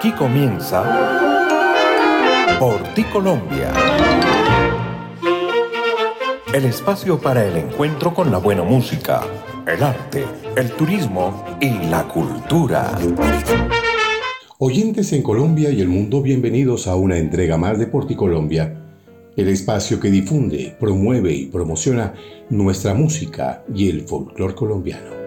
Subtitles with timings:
[0.00, 0.82] Aquí comienza
[2.58, 3.70] Por ti Colombia.
[6.54, 9.20] El espacio para el encuentro con la buena música,
[9.66, 10.24] el arte,
[10.56, 12.98] el turismo y la cultura.
[14.56, 18.82] Oyentes en Colombia y el mundo, bienvenidos a una entrega más de Por ti Colombia,
[19.36, 22.14] el espacio que difunde, promueve y promociona
[22.48, 25.19] nuestra música y el folclore colombiano.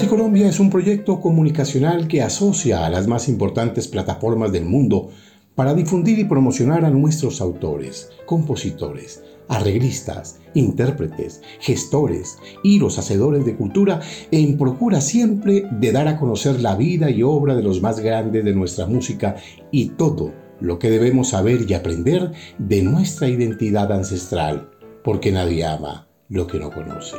[0.00, 5.10] Colombia es un proyecto comunicacional que asocia a las más importantes plataformas del mundo
[5.54, 13.54] para difundir y promocionar a nuestros autores, compositores, arreglistas, intérpretes, gestores y los hacedores de
[13.54, 18.00] cultura en procura siempre de dar a conocer la vida y obra de los más
[18.00, 19.36] grandes de nuestra música
[19.70, 24.70] y todo lo que debemos saber y aprender de nuestra identidad ancestral,
[25.04, 27.16] porque nadie ama lo que no conoce.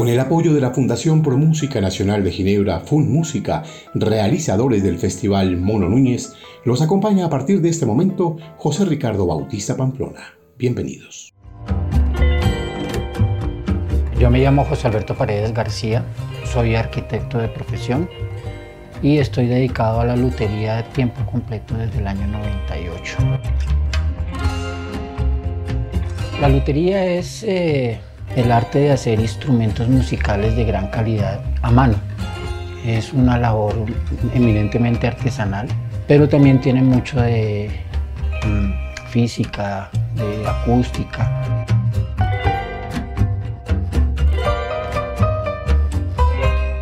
[0.00, 4.98] Con el apoyo de la Fundación Pro Música Nacional de Ginebra, Fun Música, realizadores del
[4.98, 6.32] Festival Mono Núñez,
[6.64, 10.38] los acompaña a partir de este momento José Ricardo Bautista Pamplona.
[10.56, 11.34] Bienvenidos.
[14.18, 16.02] Yo me llamo José Alberto Paredes García,
[16.44, 18.08] soy arquitecto de profesión
[19.02, 23.18] y estoy dedicado a la lutería de tiempo completo desde el año 98.
[26.40, 27.42] La lutería es...
[27.42, 28.00] Eh,
[28.36, 31.94] el arte de hacer instrumentos musicales de gran calidad a mano.
[32.86, 33.74] Es una labor
[34.34, 35.68] eminentemente artesanal,
[36.06, 37.70] pero también tiene mucho de
[38.46, 41.66] mm, física, de acústica.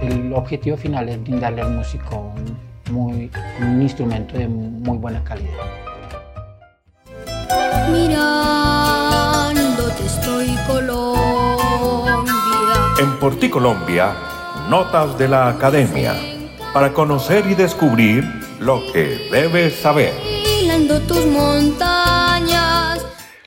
[0.03, 2.33] El objetivo final es brindarle al músico
[2.91, 5.51] un, un instrumento de muy buena calidad.
[7.91, 8.68] Mirándote
[13.19, 14.15] en Porti Colombia,
[14.69, 16.15] Notas de la Academia,
[16.73, 18.25] para conocer y descubrir
[18.61, 20.13] lo que debes saber.
[21.07, 23.05] tus montañas.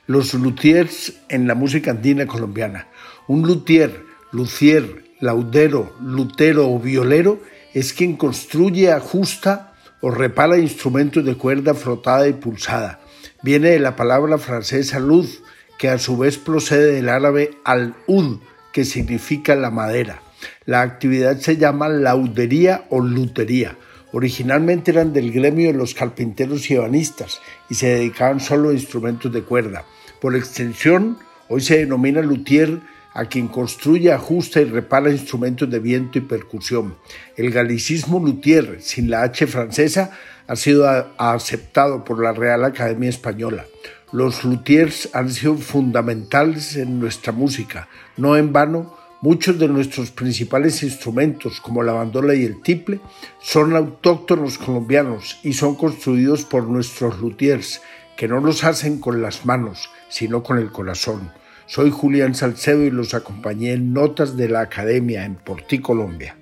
[0.07, 2.88] Los luthiers en la música andina colombiana.
[3.28, 7.40] Un luthier, lucier, laudero, lutero o violero
[7.73, 13.00] es quien construye, ajusta o repara instrumentos de cuerda frotada y pulsada.
[13.41, 15.44] Viene de la palabra francesa luz,
[15.78, 18.40] que a su vez procede del árabe al-ud,
[18.74, 20.22] que significa la madera.
[20.66, 23.78] La actividad se llama laudería o lutería.
[24.14, 27.40] Originalmente eran del gremio de los carpinteros y ebanistas
[27.70, 29.86] y se dedicaban solo a instrumentos de cuerda.
[30.20, 31.18] Por extensión,
[31.48, 32.80] hoy se denomina luthier
[33.14, 36.96] a quien construye, ajusta y repara instrumentos de viento y percusión.
[37.36, 40.12] El galicismo luthier, sin la H francesa,
[40.48, 43.66] ha sido aceptado por la Real Academia Española.
[44.11, 47.88] Los luthiers han sido fundamentales en nuestra música.
[48.17, 52.99] No en vano, muchos de nuestros principales instrumentos, como la bandola y el tiple,
[53.39, 57.81] son autóctonos colombianos y son construidos por nuestros luthiers,
[58.17, 61.31] que no los hacen con las manos, sino con el corazón.
[61.66, 66.35] Soy Julián Salcedo y los acompañé en Notas de la Academia en Porti, Colombia.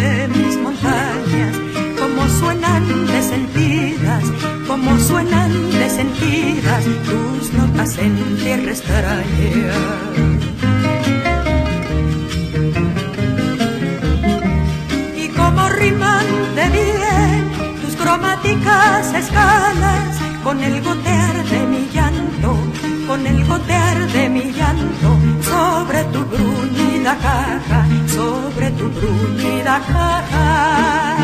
[0.00, 1.54] De mis montañas,
[1.98, 4.24] como suenan de sentidas,
[4.66, 9.72] como suenan de sentidas tus notas en tierra extraña.
[15.16, 16.26] Y como riman
[16.58, 17.40] de bien
[17.82, 22.56] tus cromáticas escalas con el gotear de mi llanto,
[23.08, 25.10] con el gotear de mi llanto
[25.40, 31.17] sobre tu bruñida caja sobre tu bruñida cara.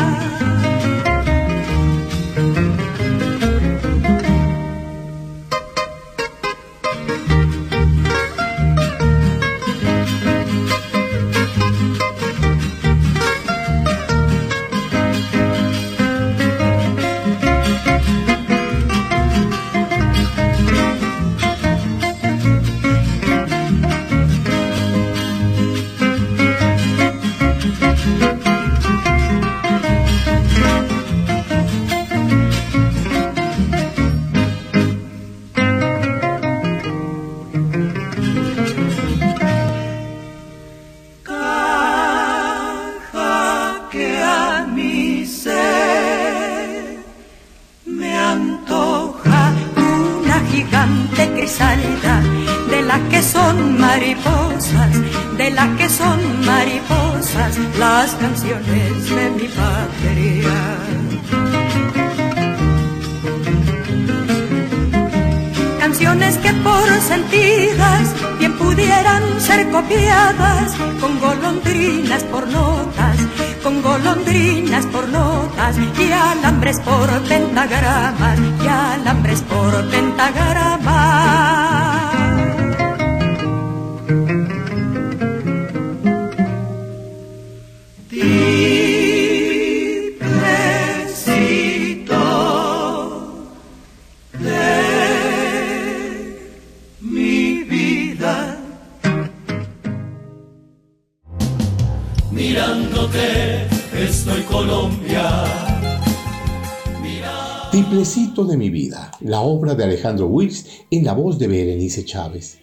[110.05, 112.59] Alejandro Wills en la voz de Berenice Chávez.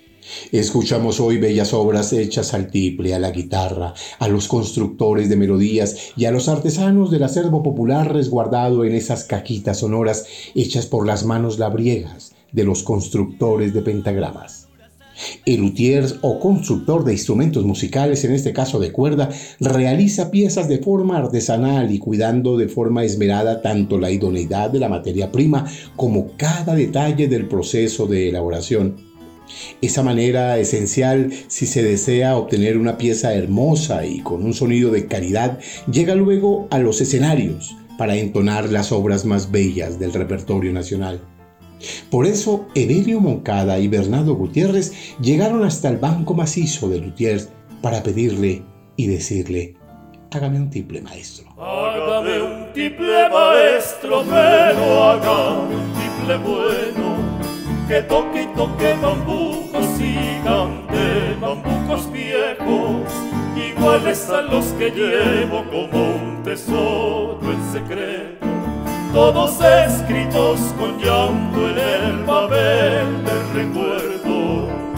[0.53, 6.13] Escuchamos hoy bellas obras hechas al tiple, a la guitarra, a los constructores de melodías
[6.17, 10.25] y a los artesanos del acervo popular resguardado en esas cajitas sonoras
[10.55, 14.62] hechas por las manos labriegas de los constructores de pentagramas.
[15.45, 19.29] El luthier o constructor de instrumentos musicales, en este caso de cuerda,
[19.61, 24.89] realiza piezas de forma artesanal y cuidando de forma esmerada tanto la idoneidad de la
[24.89, 25.67] materia prima
[25.97, 28.97] como cada detalle del proceso de elaboración.
[29.81, 35.07] Esa manera esencial si se desea obtener una pieza hermosa y con un sonido de
[35.07, 35.59] calidad
[35.91, 41.21] llega luego a los escenarios para entonar las obras más bellas del repertorio nacional.
[42.11, 47.49] Por eso, Evelio Moncada y Bernardo Gutiérrez llegaron hasta el banco macizo de Lutiers
[47.81, 48.63] para pedirle
[48.97, 49.75] y decirle,
[50.31, 51.51] hágame un triple maestro.
[51.59, 57.17] Hágame un triple maestro, pero hágame un triple bueno,
[57.89, 63.13] que toque y toque bambucos y cante bambucos viejos,
[63.57, 68.42] iguales a los que llevo como un tesoro en secreto
[69.13, 74.92] todos escritos con llanto en el papel del recuerdo.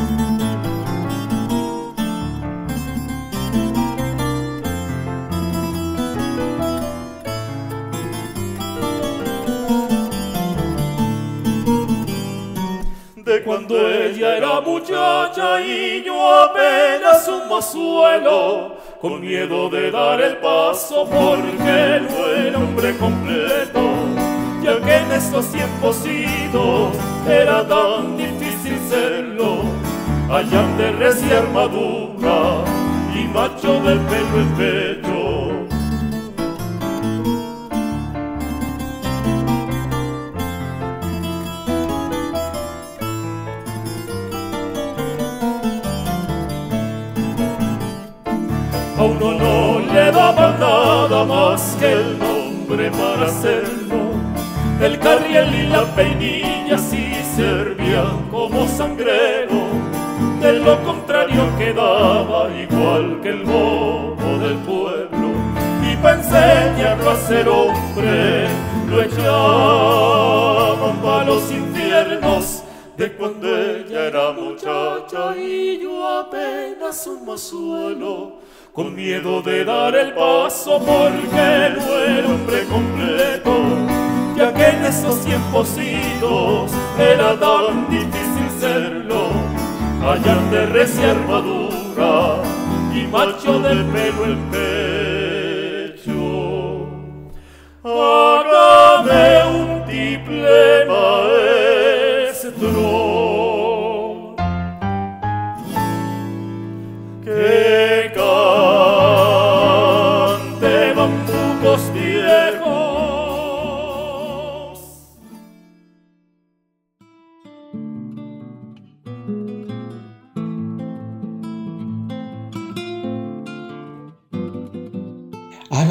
[13.43, 21.05] Cuando ella era muchacha y yo apenas un mozuelo, con miedo de dar el paso
[21.05, 24.35] porque no era hombre completo
[24.65, 26.97] ya que en estos tiempos idos
[27.29, 29.65] era tan difícil serlo,
[30.31, 32.65] allá de recia armadura
[33.15, 35.54] y macho del pelo en pecho.
[51.93, 54.15] El nombre para hacerlo.
[54.81, 59.69] El carriel y la peinilla sí servían como sangrero,
[60.41, 65.29] de lo contrario quedaba igual que el bobo del pueblo.
[65.91, 68.49] Y para enseñarlo a ser hombre,
[68.89, 72.63] lo echaban para los infiernos
[72.97, 75.37] de cuando ella era muchacha.
[75.37, 78.39] Y yo apenas un mozuelo,
[78.75, 83.55] con miedo de dar el paso porque no era hombre completo
[84.37, 89.31] ya que en esos tiempos idos era tan difícil serlo,
[90.03, 92.43] allá de recia armadura
[92.93, 96.11] y macho del pelo el pecho.
[97.85, 103.14] Hágame un triple maestro.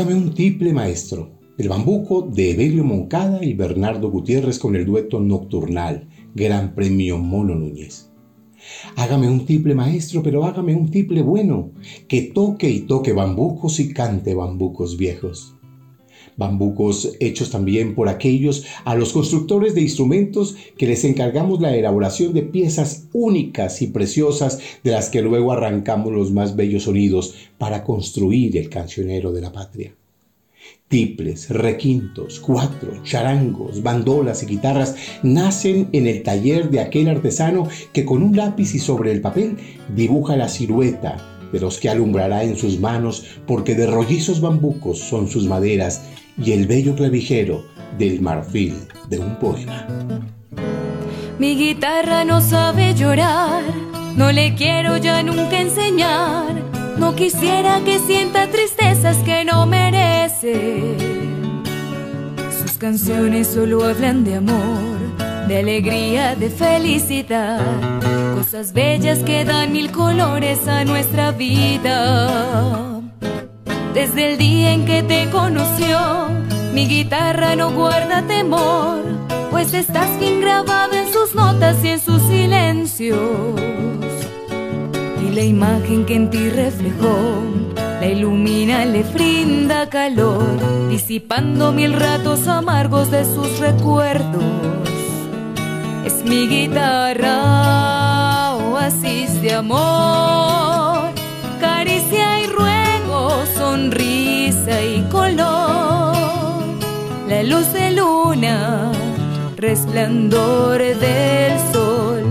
[0.04, 1.40] Hágame un triple maestro.
[1.58, 7.56] El bambuco de Evelio Moncada y Bernardo Gutiérrez con el dueto Nocturnal, Gran Premio Mono
[7.56, 8.12] Núñez.
[8.98, 11.72] Hágame un triple maestro, pero hágame un triple bueno,
[12.10, 15.53] que toque y toque bambucos y cante bambucos viejos
[16.38, 22.34] bambucos hechos también por aquellos a los constructores de instrumentos que les encargamos la elaboración
[22.34, 27.84] de piezas únicas y preciosas de las que luego arrancamos los más bellos sonidos para
[27.84, 29.94] construir el cancionero de la patria.
[30.88, 38.06] Tiples, requintos, cuatro, charangos, bandolas y guitarras nacen en el taller de aquel artesano que
[38.06, 39.58] con un lápiz y sobre el papel
[39.96, 41.18] dibuja la silueta
[41.52, 46.02] de los que alumbrará en sus manos porque de rollizos bambucos son sus maderas
[46.38, 47.66] y el bello clavijero
[47.98, 48.76] del marfil
[49.10, 49.88] de un poema.
[51.40, 53.64] Mi guitarra no sabe llorar,
[54.16, 56.62] no le quiero ya nunca enseñar.
[56.98, 60.96] No quisiera que sienta tristezas que no merece.
[62.62, 67.62] Sus canciones solo hablan de amor, de alegría, de felicidad.
[68.36, 72.93] Cosas bellas que dan mil colores a nuestra vida.
[73.94, 76.28] Desde el día en que te conoció,
[76.74, 79.14] mi guitarra no guarda temor
[79.54, 83.20] pues estás bien grabado en sus notas y en sus silencios.
[85.24, 87.16] Y la imagen que en ti reflejó,
[87.76, 94.44] la ilumina, le brinda calor, disipando mil ratos amargos de sus recuerdos.
[96.04, 97.36] Es mi guitarra,
[98.56, 100.73] oasis de amor,
[103.74, 106.16] sonrisa y color,
[107.28, 108.92] la luz de luna
[109.58, 112.24] resplandor del sol.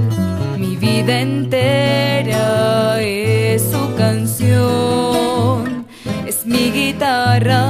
[0.56, 5.84] Mi vida entera es su canción,
[6.28, 7.62] es mi guitarra,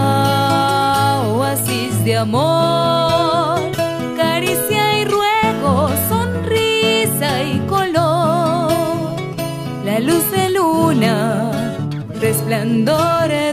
[1.29, 3.59] oasis de amor,
[4.19, 8.71] caricia y ruego, sonrisa y color.
[9.87, 11.51] La luz de luna,
[12.21, 13.52] resplandor del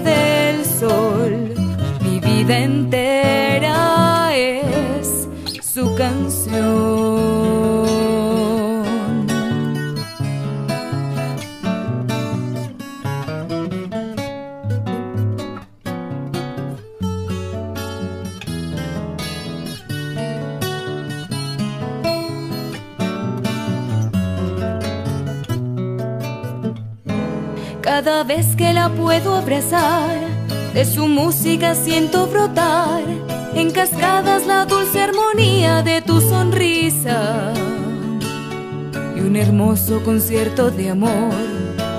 [0.79, 1.53] sol,
[2.01, 5.27] mi vida entera es
[5.62, 7.19] su canción.
[27.81, 30.28] Cada vez que la puedo abrazar,
[30.73, 33.03] de su música siento brotar
[33.55, 37.53] en cascadas la dulce armonía de tu sonrisa.
[39.15, 41.33] Y un hermoso concierto de amor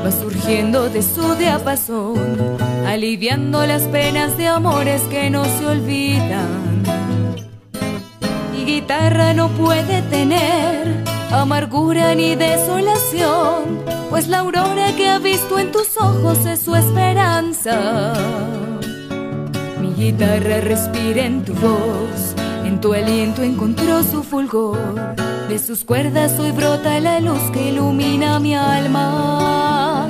[0.05, 6.83] va surgiendo de su diapasón, aliviando las penas de amores que no se olvidan.
[8.53, 15.73] Mi guitarra no puede tener amargura ni desolación, pues la aurora que ha visto en
[15.73, 18.13] tus ojos es su esperanza
[20.01, 22.35] guitarra respira en tu voz,
[22.65, 25.15] en tu aliento encontró su fulgor.
[25.49, 30.09] De sus cuerdas hoy brota la luz que ilumina mi alma.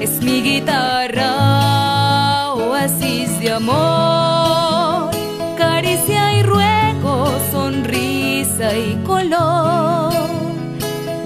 [0.00, 1.32] Es mi guitarra,
[2.54, 5.10] oasis de amor,
[5.56, 9.87] caricia y ruego, sonrisa y color.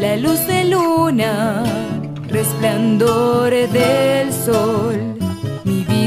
[0.04, 1.62] La luz de luna,
[2.28, 5.12] resplandor del sol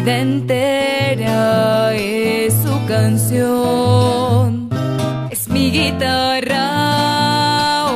[0.06, 4.70] vida entera es su canción.
[5.32, 6.62] Es mi guitarra,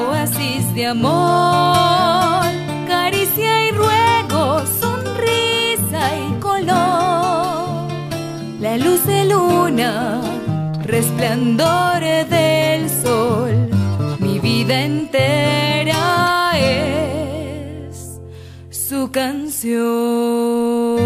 [0.08, 2.48] oasis de amor,
[2.88, 7.88] caricia y ruego, sonrisa y color.
[8.60, 10.22] La luz de luna,
[10.84, 12.02] resplandor
[12.36, 13.70] del sol,
[14.20, 15.49] mi vida entera
[19.12, 21.00] canción.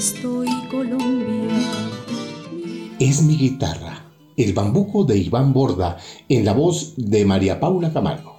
[0.00, 1.60] estoy Colombia.
[2.98, 5.98] Es mi guitarra, el bambuco de Iván Borda,
[6.30, 8.36] en la voz de María Paula Camargo.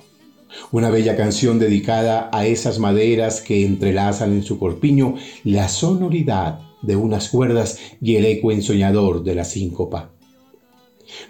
[0.72, 6.96] Una bella canción dedicada a esas maderas que entrelazan en su corpiño la sonoridad de
[6.96, 10.14] unas cuerdas y el eco ensoñador de la síncopa.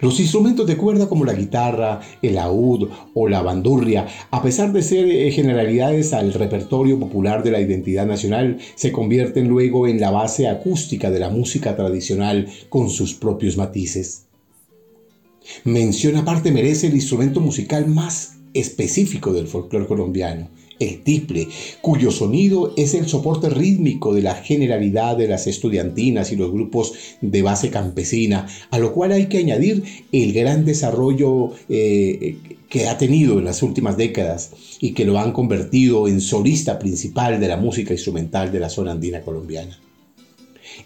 [0.00, 4.82] Los instrumentos de cuerda como la guitarra, el laúd o la bandurria, a pesar de
[4.82, 10.10] ser eh, generalidades al repertorio popular de la identidad nacional, se convierten luego en la
[10.10, 14.26] base acústica de la música tradicional con sus propios matices.
[15.64, 20.48] Mención aparte merece el instrumento musical más específico del folclore colombiano,
[20.82, 21.48] el tiple,
[21.80, 26.92] cuyo sonido es el soporte rítmico de la generalidad de las estudiantinas y los grupos
[27.20, 32.36] de base campesina, a lo cual hay que añadir el gran desarrollo eh,
[32.68, 37.38] que ha tenido en las últimas décadas y que lo han convertido en solista principal
[37.38, 39.78] de la música instrumental de la zona andina colombiana.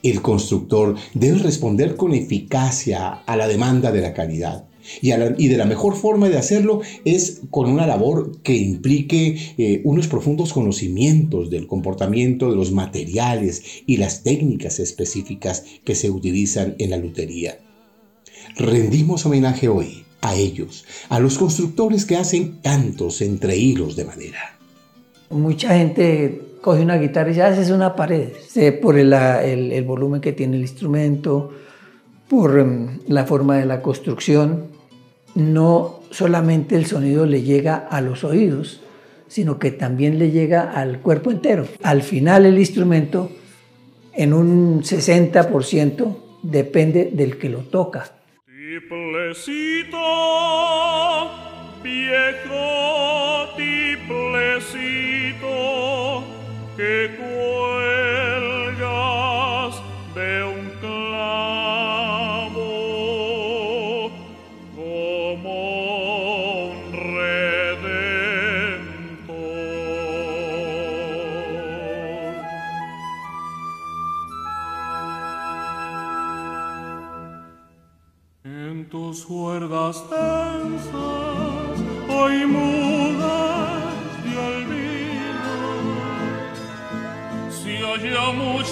[0.02, 4.64] El constructor debe responder con eficacia a la demanda de la calidad
[5.00, 10.08] Y, de la mejor forma de hacerlo es con una labor que implique eh, unos
[10.08, 16.90] profundos conocimientos del comportamiento de los materiales y las técnicas específicas que se utilizan en
[16.90, 17.58] la lutería.
[18.56, 24.58] Rendimos homenaje hoy a ellos, a los constructores que hacen cantos entre hilos de madera.
[25.30, 28.28] Mucha gente coge una guitarra y ya hace una pared,
[28.80, 31.50] por el, el volumen que tiene el instrumento,
[32.28, 34.66] por em, la forma de la construcción,
[35.36, 38.80] no solamente el sonido le llega a los oídos,
[39.28, 41.66] sino que también le llega al cuerpo entero.
[41.82, 43.30] Al final el instrumento,
[44.14, 48.12] en un 60%, depende del que lo toca.
[51.82, 52.86] viejo
[56.76, 57.25] que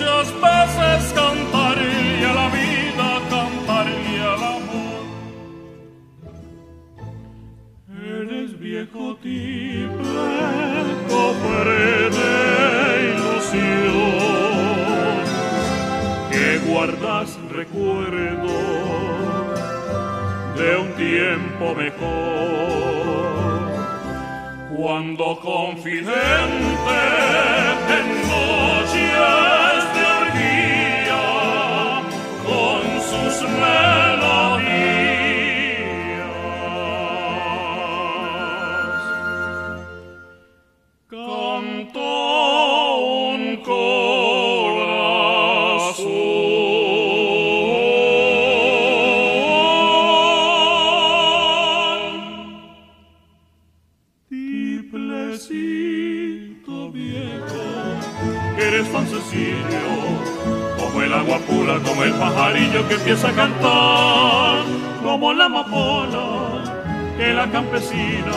[0.05, 5.05] muchas veces cantaría la vida, cantaría el amor.
[8.21, 10.35] Eres viejo tiple,
[11.09, 12.33] cofre de
[13.15, 14.05] ilusión,
[16.31, 18.53] que guardas recuerdos
[20.59, 23.15] de un tiempo mejor.
[24.77, 26.35] Cuando confidente
[27.97, 29.64] en noches
[33.75, 34.14] Yeah.
[62.15, 64.65] Pajarillo que empieza a cantar,
[65.03, 66.45] como la amapola
[67.17, 68.33] que la campesina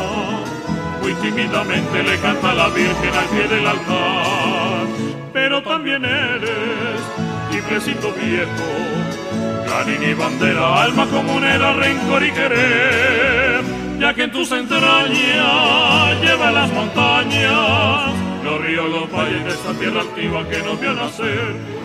[1.02, 4.88] muy tímidamente le canta a la Virgen al pie del altar.
[5.34, 7.02] Pero también eres
[7.52, 13.62] timbrecito viejo, clarín y bandera, alma comunera, rencor y querer,
[14.00, 18.12] ya que en tus entrañas lleva las montañas,
[18.44, 21.77] los ríos, los valles de esta tierra altiva que nos vio nacer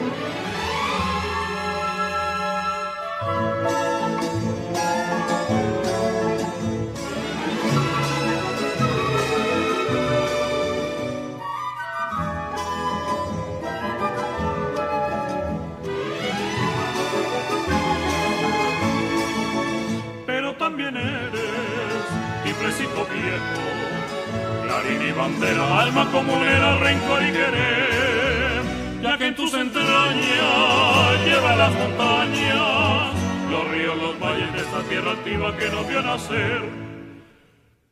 [25.12, 28.62] bandera, alma comunera, rencor y querer,
[29.02, 33.14] ya que en tus entrañas lleva las montañas,
[33.50, 36.62] los ríos, los valles de esta tierra activa que nos vio nacer,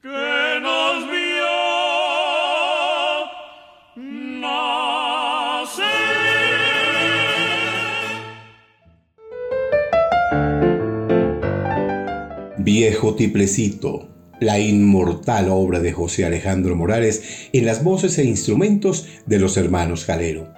[0.02, 1.50] que nos vio
[4.40, 4.70] nacer.
[12.58, 14.09] Viejo tiplecito
[14.40, 17.22] la inmortal obra de José Alejandro Morales
[17.52, 20.52] en las voces e instrumentos de los hermanos Jalero.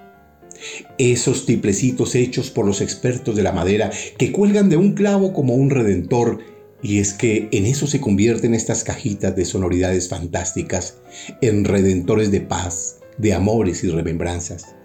[0.97, 5.55] Esos tiplecitos hechos por los expertos de la madera que cuelgan de un clavo como
[5.55, 6.39] un redentor,
[6.83, 10.99] y es que en eso se convierten estas cajitas de sonoridades fantásticas,
[11.41, 14.77] en redentores de paz, de amores y remembranzas.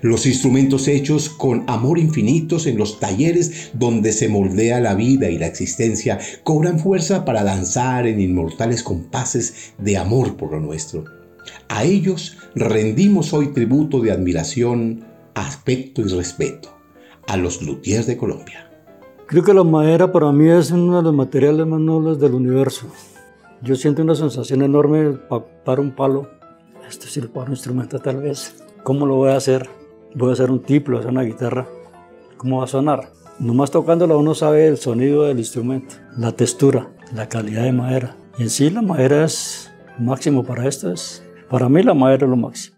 [0.00, 5.38] Los instrumentos hechos con amor infinitos en los talleres donde se moldea la vida y
[5.38, 11.04] la existencia cobran fuerza para danzar en inmortales compases de amor por lo nuestro.
[11.68, 16.70] A ellos rendimos hoy tributo de admiración, afecto y respeto
[17.26, 18.70] a los luthiers de Colombia.
[19.26, 22.88] Creo que la madera para mí es uno de los materiales más nobles del universo.
[23.62, 25.18] Yo siento una sensación enorme
[25.64, 26.28] para un palo.
[26.88, 28.61] Este es el para un instrumento tal vez.
[28.82, 29.68] ¿Cómo lo voy a hacer?
[30.14, 31.68] Voy a hacer un tiplo, hacer una guitarra.
[32.36, 33.10] ¿Cómo va a sonar?
[33.38, 38.16] Nomás tocándola uno sabe el sonido del instrumento, la textura, la calidad de madera.
[38.38, 40.92] Y en sí la madera es máximo para esto.
[40.92, 42.76] Es, para mí la madera es lo máximo.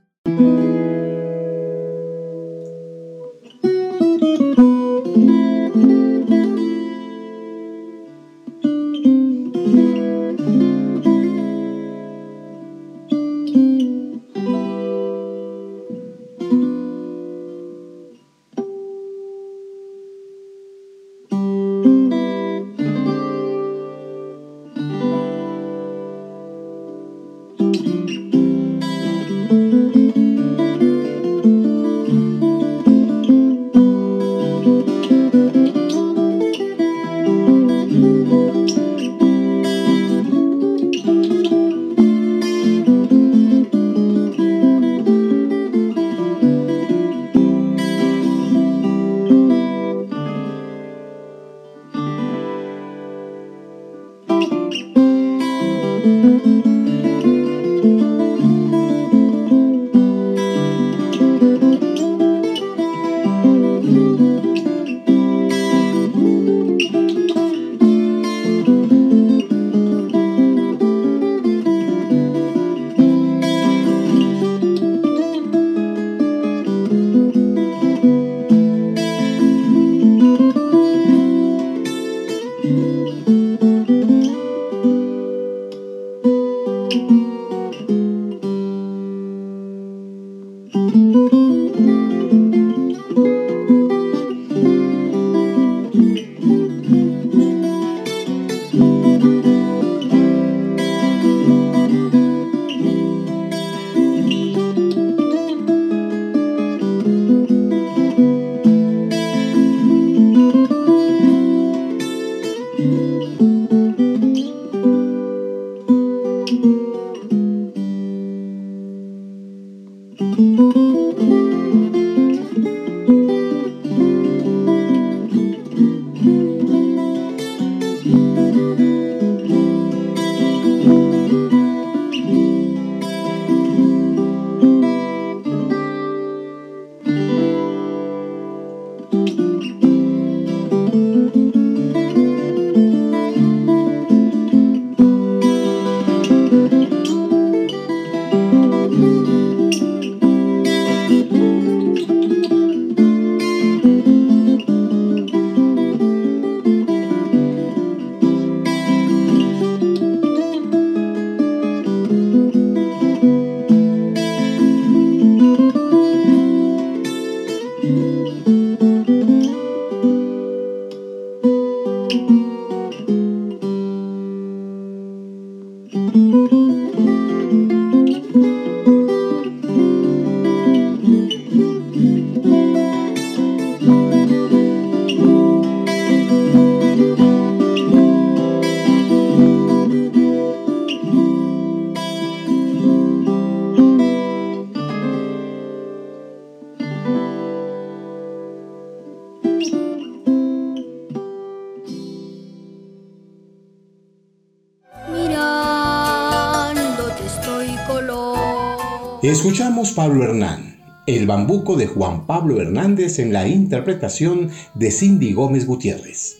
[209.94, 216.38] Pablo Hernán, el bambuco de Juan Pablo Hernández en la interpretación de Cindy Gómez Gutiérrez.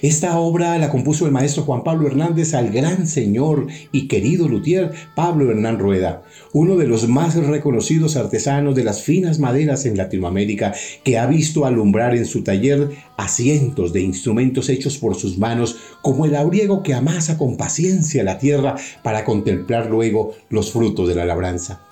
[0.00, 4.90] Esta obra la compuso el maestro Juan Pablo Hernández al gran señor y querido luthier
[5.14, 10.74] Pablo Hernán Rueda, uno de los más reconocidos artesanos de las finas maderas en Latinoamérica,
[11.04, 15.76] que ha visto alumbrar en su taller a cientos de instrumentos hechos por sus manos,
[16.02, 21.14] como el auriego que amasa con paciencia la tierra para contemplar luego los frutos de
[21.14, 21.91] la labranza.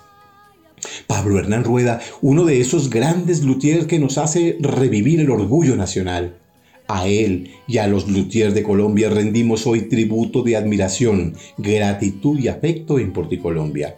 [1.07, 6.37] Pablo Hernán Rueda, uno de esos grandes luthiers que nos hace revivir el orgullo nacional.
[6.89, 12.49] A él y a los luthiers de Colombia rendimos hoy tributo de admiración, gratitud y
[12.49, 13.97] afecto en Porticolombia.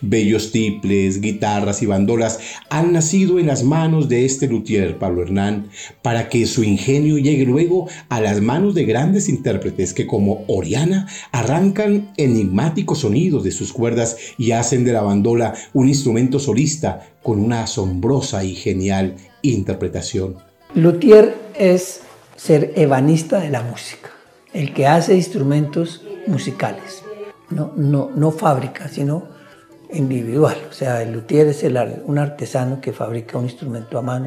[0.00, 5.70] Bellos tiples, guitarras y bandolas han nacido en las manos de este luthier, Pablo Hernán,
[6.02, 11.08] para que su ingenio llegue luego a las manos de grandes intérpretes que como Oriana
[11.32, 17.40] arrancan enigmáticos sonidos de sus cuerdas y hacen de la bandola un instrumento solista con
[17.40, 20.36] una asombrosa y genial interpretación.
[20.74, 22.00] Luthier es
[22.36, 24.10] ser ebanista de la música,
[24.52, 27.02] el que hace instrumentos musicales,
[27.50, 29.24] no, no, no fábrica, sino
[29.92, 30.56] individual.
[30.70, 34.26] O sea, el luthier es el, un artesano que fabrica un instrumento a mano.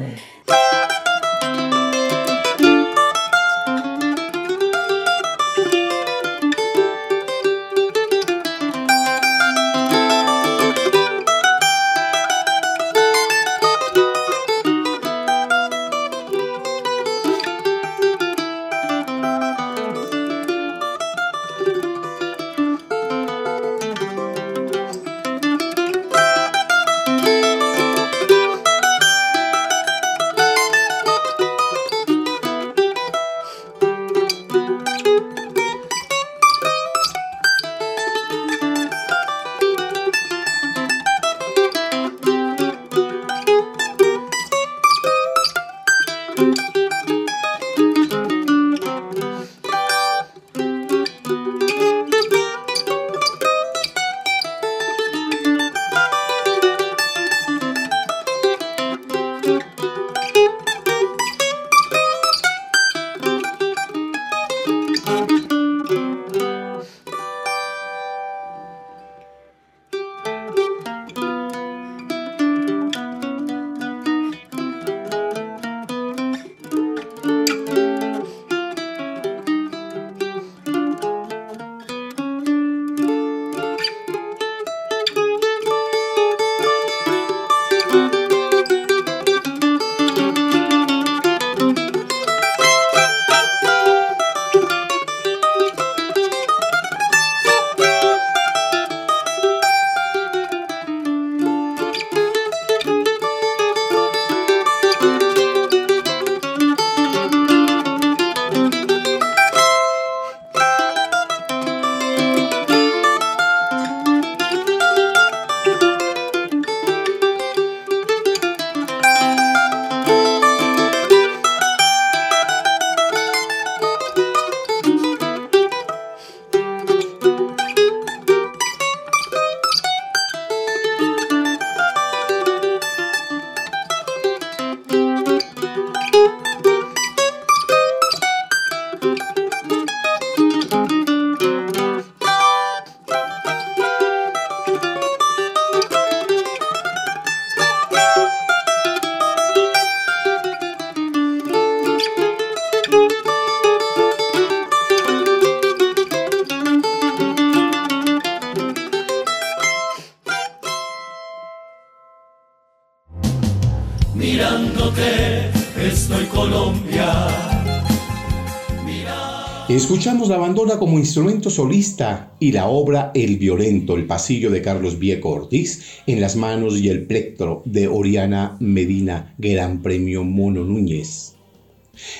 [170.02, 174.98] Escuchamos la bandola como instrumento solista y la obra El Violento, el pasillo de Carlos
[174.98, 181.36] Vieco Ortiz, en las manos y el plectro de Oriana Medina, Gran Premio Mono Núñez.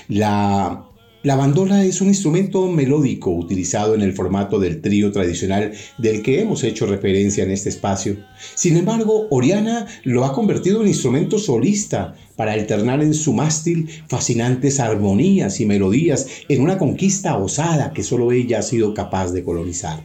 [0.07, 0.85] La
[1.25, 6.41] La bandola es un instrumento melódico utilizado en el formato del trío tradicional del que
[6.41, 8.17] hemos hecho referencia en este espacio.
[8.57, 14.81] Sin embargo, Oriana lo ha convertido en instrumento solista para alternar en su mástil fascinantes
[14.81, 20.03] armonías y melodías en una conquista osada que solo ella ha sido capaz de colonizar.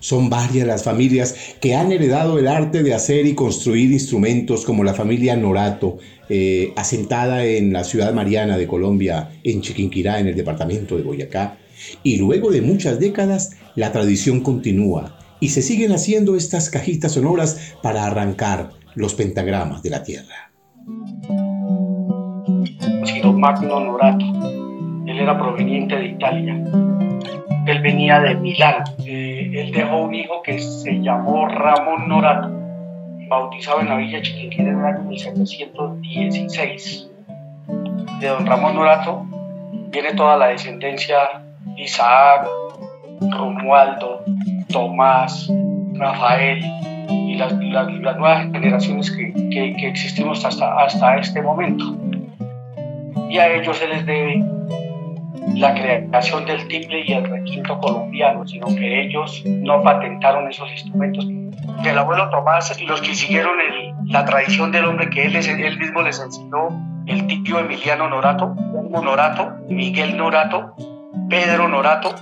[0.00, 4.84] Son varias las familias que han heredado el arte de hacer y construir instrumentos como
[4.84, 10.36] la familia Norato, eh, asentada en la ciudad mariana de Colombia, en Chiquinquirá, en el
[10.36, 11.58] departamento de Boyacá.
[12.02, 17.74] Y luego de muchas décadas, la tradición continúa y se siguen haciendo estas cajitas sonoras
[17.82, 20.52] para arrancar los pentagramas de la tierra.
[23.36, 24.24] Magno Norato,
[25.06, 26.64] él era proveniente de Italia
[27.66, 28.84] él venía de Milán.
[29.04, 32.50] Eh, él dejó un hijo que se llamó Ramón Norato,
[33.28, 37.10] bautizado en la villa Chiquinquirá en el año 1716.
[38.20, 39.26] De don Ramón Norato
[39.90, 41.16] viene toda la descendencia
[41.76, 42.46] Isaac,
[43.30, 44.24] Romualdo,
[44.72, 45.50] Tomás,
[45.94, 46.64] Rafael
[47.08, 51.96] y las, nuevas generaciones que, que, existimos hasta, hasta este momento.
[53.28, 54.44] Y a ellos se les debe
[55.54, 61.26] la creación del tiple y el requinto colombiano, sino que ellos no patentaron esos instrumentos.
[61.84, 63.52] El abuelo Tomás y los que siguieron
[64.06, 66.68] la tradición del hombre que él, él mismo les enseñó,
[67.06, 70.74] el tío Emiliano Norato, Hugo Norato, Miguel Norato,
[71.28, 72.14] Pedro Norato,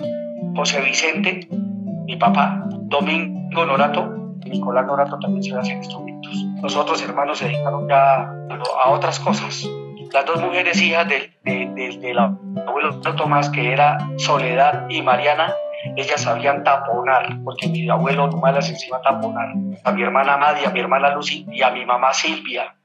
[0.55, 6.45] José Vicente, mi papá, Domingo Norato, Nicolás Norato también se hacen instrumentos.
[6.63, 8.31] Los otros hermanos se dedicaron ya
[8.85, 9.69] a otras cosas
[10.15, 15.53] las dos mujeres hijas del, del, abuelo Tomás, que era Soledad y Mariana,
[15.97, 19.49] ellas sabían taponar, porque mi abuelo nomás las enseñó a taponar.
[19.83, 22.77] A mi hermana Madia, a mi hermana Lucy y a mi mamá Silvia.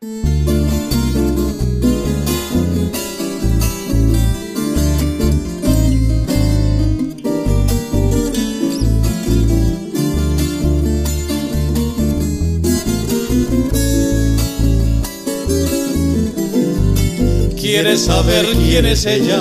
[17.70, 19.40] Quieres saber quién es ella,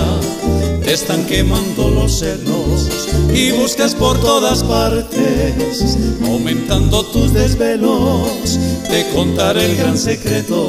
[0.84, 8.58] te están quemando los celos y buscas por todas partes, aumentando tus desvelos.
[8.86, 10.68] Te contaré el gran secreto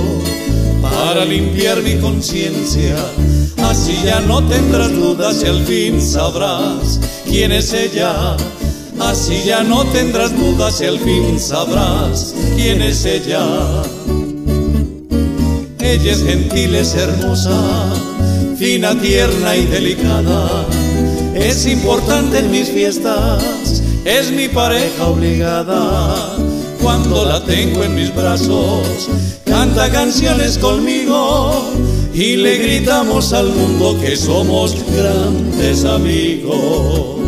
[0.82, 2.96] para limpiar mi conciencia.
[3.58, 8.38] Así ya no tendrás dudas y al fin sabrás quién es ella.
[9.02, 13.44] Así ya no tendrás dudas y al fin sabrás quién es ella.
[15.90, 17.92] Ella es gentil, es hermosa,
[18.60, 20.68] fina, tierna y delicada.
[21.34, 26.38] Es importante en mis fiestas, es mi pareja obligada.
[26.80, 29.10] Cuando la tengo en mis brazos,
[29.46, 31.72] canta canciones conmigo
[32.14, 37.19] y le gritamos al mundo que somos grandes amigos.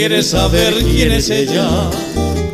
[0.00, 1.68] Quieres saber quién es ella,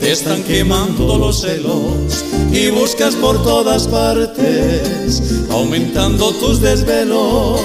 [0.00, 7.60] te están quemando los celos y buscas por todas partes, aumentando tus desvelos.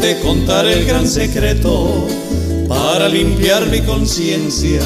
[0.00, 2.06] Te contaré el gran secreto
[2.68, 4.82] para limpiar mi conciencia.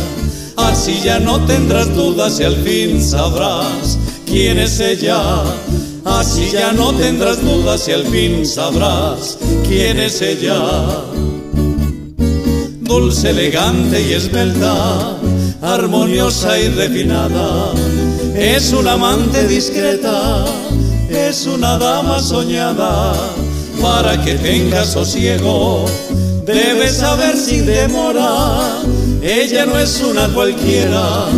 [0.56, 5.20] Así ya no tendrás dudas y al fin sabrás quién es ella.
[6.06, 9.36] Así ya no tendrás dudas y al fin sabrás
[9.68, 10.56] quién es ella
[12.90, 15.16] dulce, elegante y esbelta,
[15.62, 17.72] armoniosa y refinada.
[18.34, 20.44] Es una amante discreta,
[21.08, 23.14] es una dama soñada,
[23.80, 25.84] para que tenga sosiego.
[26.44, 28.82] Debes saber sin demora,
[29.22, 31.28] ella no es una cualquiera,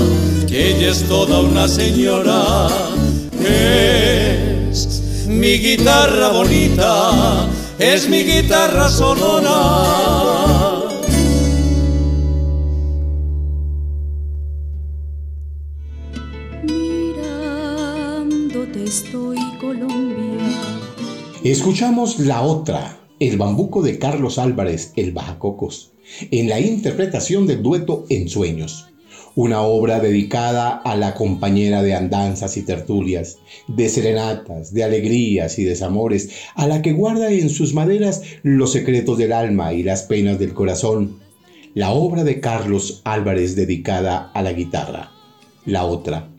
[0.49, 2.69] ella es toda una señora.
[3.45, 7.47] Es mi guitarra bonita,
[7.79, 10.62] es mi guitarra sonora.
[21.45, 25.91] Escuchamos la otra, el bambuco de Carlos Álvarez, el Bajacocos,
[26.31, 28.87] en la interpretación del dueto En Sueños,
[29.35, 35.65] una obra dedicada a la compañera de andanzas y tertulias, de serenatas, de alegrías y
[35.65, 40.39] desamores, a la que guarda en sus maderas los secretos del alma y las penas
[40.39, 41.19] del corazón.
[41.75, 45.11] La obra de Carlos Álvarez dedicada a la guitarra.
[45.65, 46.32] La otra,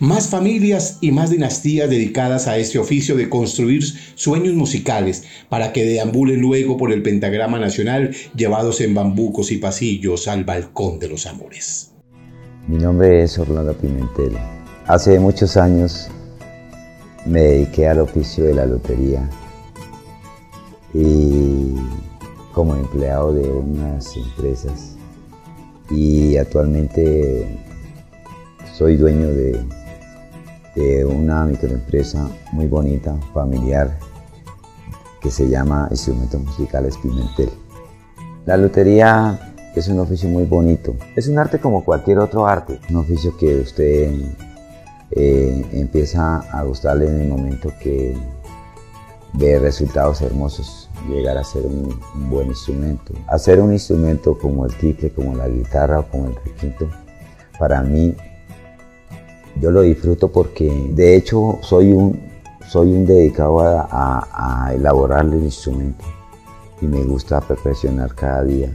[0.00, 3.82] Más familias y más dinastías dedicadas a este oficio de construir
[4.14, 10.28] sueños musicales para que deambulen luego por el pentagrama nacional llevados en bambucos y pasillos
[10.28, 11.92] al balcón de los amores.
[12.68, 14.36] Mi nombre es Orlando Pimentel.
[14.86, 16.08] Hace muchos años
[17.24, 19.28] me dediqué al oficio de la lotería
[20.94, 21.74] y
[22.52, 24.96] como empleado de unas empresas
[25.90, 27.46] y actualmente
[28.82, 33.96] soy dueño de, una microempresa muy bonita, familiar,
[35.20, 37.50] que se llama Instrumentos Musicales Pimentel.
[38.44, 40.96] La lotería es un oficio muy bonito.
[41.14, 42.80] Es un arte como cualquier otro arte.
[42.90, 44.12] Un oficio que usted
[45.12, 48.16] eh, empieza a gustarle en el momento que
[49.34, 53.14] ve resultados hermosos, llegar a ser un, buen instrumento.
[53.28, 56.90] Hacer un instrumento como el tiple, como la guitarra o como el requinto,
[57.60, 58.16] para mí
[59.60, 62.20] yo lo disfruto porque de hecho soy un,
[62.68, 66.04] soy un dedicado a, elaborar el instrumento
[66.80, 68.70] y me gusta perfeccionar cada día.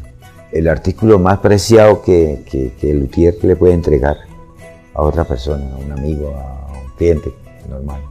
[0.51, 4.17] El artículo más preciado que, que el luthier le puede entregar
[4.93, 7.33] a otra persona, a un amigo, a un cliente
[7.69, 8.01] normal.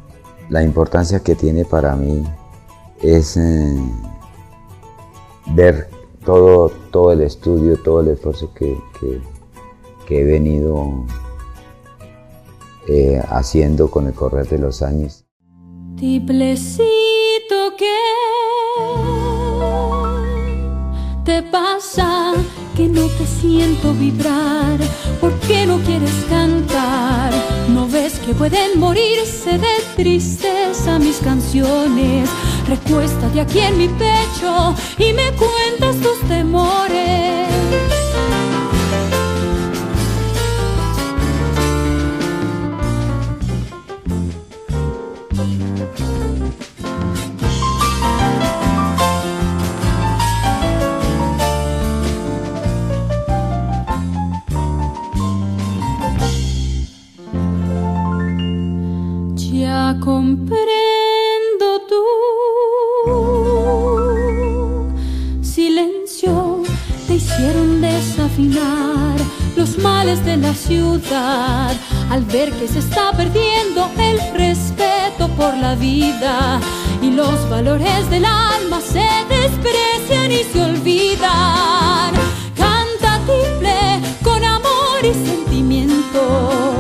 [0.49, 2.23] La importancia que tiene para mí
[3.03, 3.77] es eh,
[5.55, 5.89] ver
[6.25, 8.77] todo, todo el estudio, todo el esfuerzo que,
[10.09, 11.05] he venido
[12.89, 15.25] eh, haciendo con el correr de los años.
[15.97, 17.97] Tiplecito que
[21.25, 22.35] te pasa
[22.77, 24.79] que no te siento vibrar?
[25.21, 27.33] ¿Por qué no quieres cantar?
[27.69, 32.29] ¿No ves que pueden morirse de tristeza mis canciones?
[32.69, 37.96] Recuéstate aquí en mi pecho y me cuentas tus temores.
[70.25, 71.75] De la ciudad
[72.11, 76.61] al ver que se está perdiendo el respeto por la vida
[77.03, 82.15] y los valores del alma se desprecian y se olvidan.
[82.57, 86.76] Canta triple con amor y sentimiento,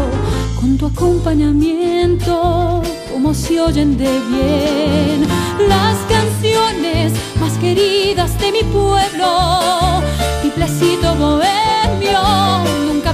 [0.96, 2.82] acompañamiento,
[3.12, 5.28] como se oyen de bien
[5.68, 10.00] las canciones más queridas de mi pueblo,
[10.40, 11.66] triplecito bohemio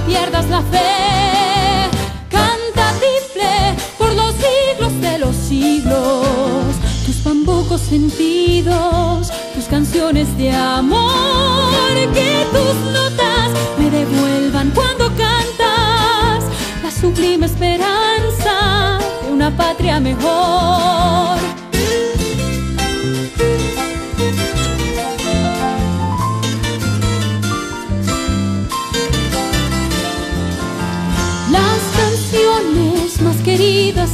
[0.05, 1.89] pierdas la fe.
[2.29, 6.75] Canta triple por los siglos de los siglos.
[7.05, 11.13] Tus bambucos sentidos, tus canciones de amor.
[12.13, 15.52] Que tus notas me devuelvan cuando cantas la
[17.03, 21.37] sublime esperanza de una patria mejor.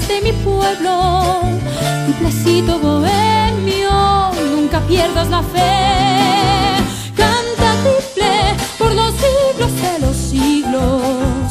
[0.07, 1.41] de mi pueblo,
[2.07, 6.83] mi placito bohemio, nunca pierdas la fe.
[7.15, 8.33] Canta triple
[8.77, 11.48] por los siglos de los siglos,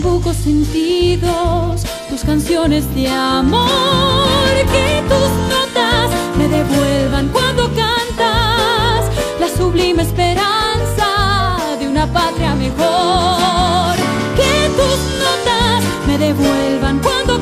[0.00, 9.06] bambucos sentidos, tus canciones de amor, que tus notas me devuelvan cuando cantas
[9.40, 13.96] la sublime esperanza de una patria mejor.
[14.36, 17.38] Que tus notas me devuelvan cuando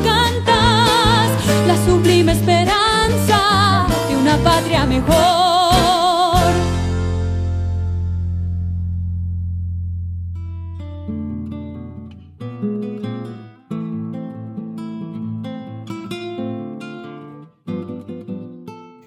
[1.84, 5.65] sublime esperanza de una patria mejor.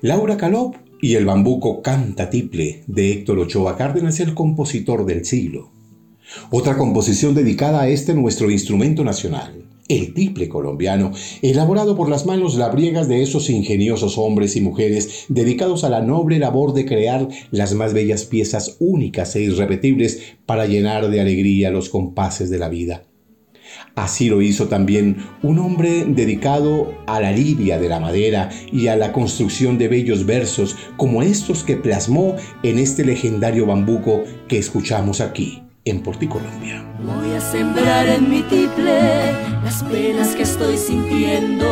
[0.01, 5.71] Laura Calop y el bambuco Canta Tiple de Héctor Ochoa Cárdenas, el compositor del siglo.
[6.51, 12.55] Otra composición dedicada a este nuestro instrumento nacional el triple colombiano, elaborado por las manos
[12.55, 17.73] labriegas de esos ingeniosos hombres y mujeres dedicados a la noble labor de crear las
[17.73, 23.08] más bellas piezas únicas e irrepetibles para llenar de alegría los compases de la vida.
[23.95, 28.95] Así lo hizo también un hombre dedicado a la lidia de la madera y a
[28.95, 35.21] la construcción de bellos versos como estos que plasmó en este legendario bambuco que escuchamos
[35.21, 36.85] aquí en Porticolombia.
[37.03, 39.33] Voy a sembrar en mi tiple
[39.63, 41.65] las penas que estoy sintiendo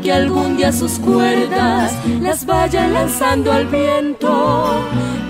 [0.00, 4.80] que algún día sus cuerdas las vayan lanzando al viento.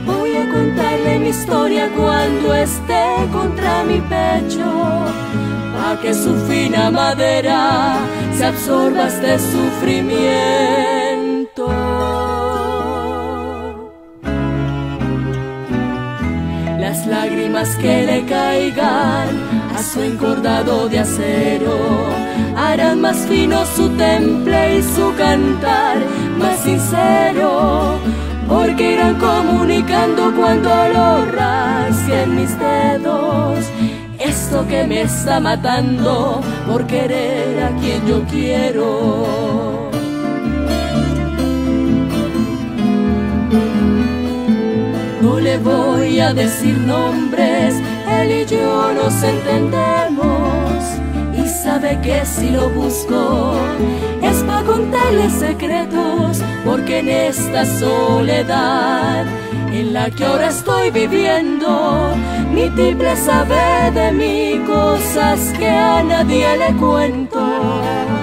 [0.07, 4.65] Voy a contarle mi historia cuando esté contra mi pecho,
[5.75, 7.99] para que su fina madera
[8.37, 11.69] se absorba este sufrimiento.
[16.79, 19.29] Las lágrimas que le caigan
[19.75, 25.99] a su encordado de acero harán más fino su temple y su cantar
[26.39, 27.99] más sincero,
[28.49, 33.65] porque irán comunicando cuando lo rasguen mis dedos.
[34.19, 39.91] Esto que me está matando por querer a quien yo quiero.
[45.21, 47.75] No le voy a decir nombres,
[48.09, 50.64] él y yo nos entendemos
[51.49, 53.55] sabe que si lo busco
[54.23, 59.27] es para contarle secretos, porque en esta soledad
[59.73, 62.15] en la que ahora estoy viviendo,
[62.53, 68.14] mi triple sabe de mí cosas que a nadie le cuento.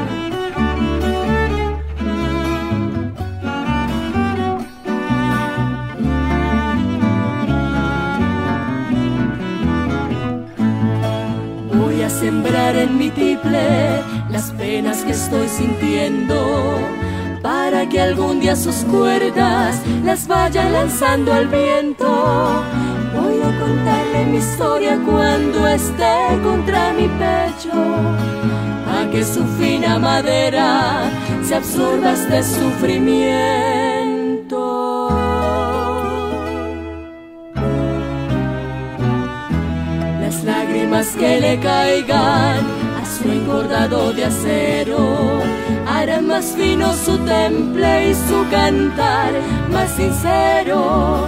[12.82, 16.80] En mi tiple las penas que estoy sintiendo,
[17.42, 22.64] para que algún día sus cuerdas las vaya lanzando al viento.
[23.14, 27.74] Voy a contarle mi historia cuando esté contra mi pecho,
[28.88, 31.04] a que su fina madera
[31.44, 33.81] se absorba este sufrimiento.
[41.16, 42.66] Que le caigan
[43.02, 45.42] a su engordado de acero.
[45.88, 49.32] Harán más fino su temple y su cantar
[49.72, 51.28] más sincero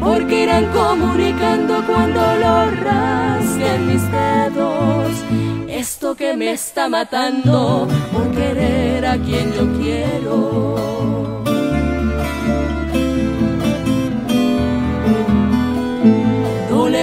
[0.00, 5.12] porque irán comunicando cuando lo rasguen mis dedos.
[5.68, 11.39] Esto que me está matando por querer a quien yo quiero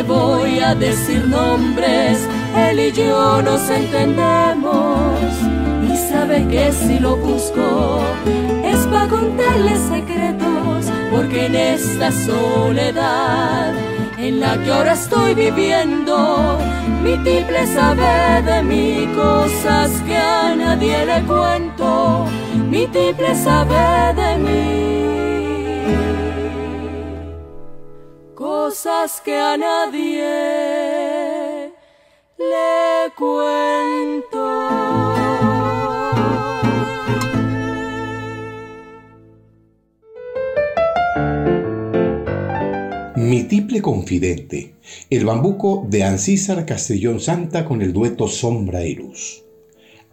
[0.03, 5.19] voy a decir nombres, él y yo nos entendemos.
[5.89, 8.01] Y sabe que si lo busco
[8.63, 13.73] es para contarle secretos, porque en esta soledad
[14.17, 16.57] en la que ahora estoy viviendo,
[17.03, 22.25] mi triple sabe de mí cosas que a nadie le cuento,
[22.69, 25.36] mi triple sabe de mí.
[28.77, 30.21] Cosas que a nadie
[32.37, 34.69] le cuento.
[43.15, 44.75] Mi tiple confidente,
[45.09, 49.46] el bambuco de Ancísar Castellón Santa con el dueto Sombra y Luz.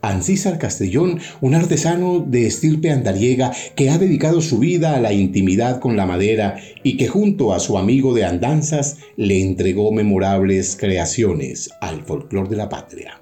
[0.04, 5.80] Ancísar Castellón, un artesano de estirpe andariega que ha dedicado su vida a la intimidad
[5.80, 11.70] con la madera y que junto a su amigo de andanzas le entregó memorables creaciones
[11.80, 13.18] al folclor de la patria.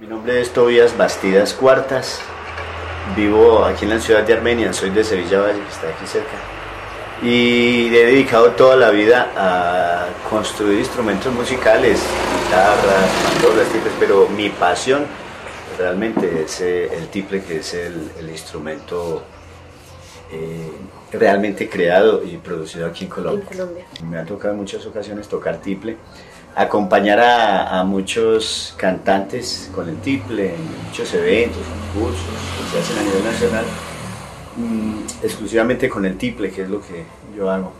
[0.00, 2.20] Mi nombre es Tobias Bastidas Cuartas,
[3.16, 6.36] vivo aquí en la ciudad de Armenia, soy de Sevilla Valle, que está aquí cerca,
[7.22, 12.00] y he dedicado toda la vida a construir instrumentos musicales,
[12.44, 15.06] guitarras, mandolas, pero mi pasión
[15.82, 19.24] realmente es el tiple que es el, instrumento
[20.30, 20.70] eh,
[21.12, 23.48] realmente creado y producido aquí en Colombia.
[24.08, 25.96] Me ha tocado en muchas ocasiones tocar tiple,
[26.54, 31.62] acompañar a, muchos cantantes con el tiple en muchos eventos,
[31.92, 32.22] concursos
[32.56, 33.64] que se hacen a nivel nacional,
[34.56, 37.04] mm, exclusivamente con el tiple, que es lo que
[37.36, 37.72] yo hago.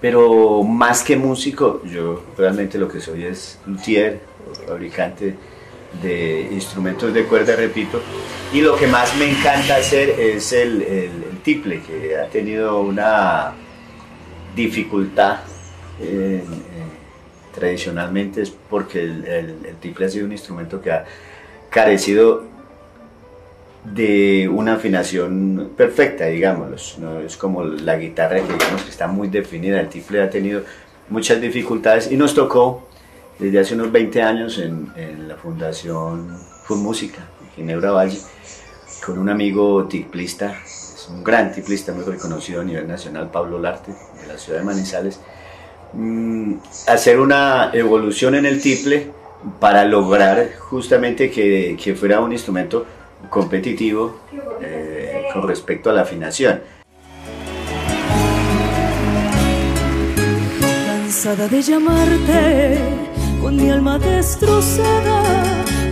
[0.00, 4.20] Pero más que músico, yo realmente lo que soy es luthier,
[4.66, 5.36] fabricante
[6.02, 8.00] de instrumentos de cuerda, repito,
[8.52, 13.52] y lo que más me encanta hacer es el, el, tiple, que ha tenido una
[14.54, 15.38] dificultad
[17.54, 21.04] tradicionalmente, es porque el, el, tiple ha sido un instrumento que ha
[21.70, 22.44] carecido
[23.84, 29.28] de una afinación perfecta, digamos, no es como la guitarra que digamos que está muy
[29.28, 30.62] definida, el tiple ha tenido
[31.08, 32.87] muchas dificultades y nos tocó
[33.38, 38.18] desde hace unos 20 años en, la Fundación Fun Música, en Ginebra Valle,
[39.04, 40.54] con un amigo tiplista,
[41.10, 45.20] un gran tiplista muy reconocido a nivel nacional, Pablo Larte, de la ciudad de Manizales,
[45.92, 46.54] mm,
[46.88, 49.10] hacer una evolución en el tiple
[49.60, 52.84] para lograr justamente que, que fuera un instrumento
[53.30, 54.20] competitivo
[54.60, 56.60] eh, con respecto a la afinación.
[60.86, 63.07] Cansada de llamarte
[63.40, 65.22] con mi alma destrozada,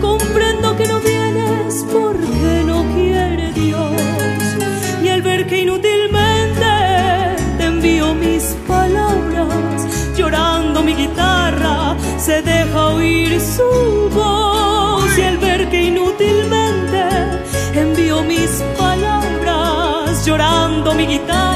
[0.01, 3.91] comprendo que no vienes porque no quiere Dios.
[5.03, 6.65] Y al ver que inútilmente
[7.57, 15.17] te envío mis palabras, llorando mi guitarra, se deja oír su voz.
[15.17, 17.03] Y al ver que inútilmente
[17.73, 21.46] envío mis palabras, llorando mi guitarra,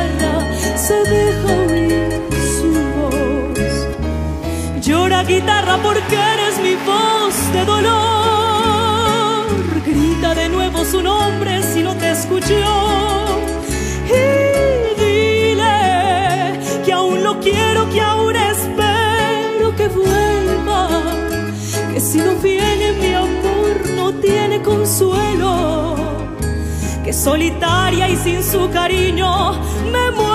[5.80, 9.45] Porque eres mi voz de dolor.
[9.86, 13.39] Grita de nuevo su nombre si no te escuchó.
[14.05, 20.89] Y dile que aún lo quiero, que aún espero que vuelva.
[21.93, 25.95] Que si no viene mi amor no tiene consuelo.
[27.03, 29.53] Que solitaria y sin su cariño
[29.91, 30.30] me muero.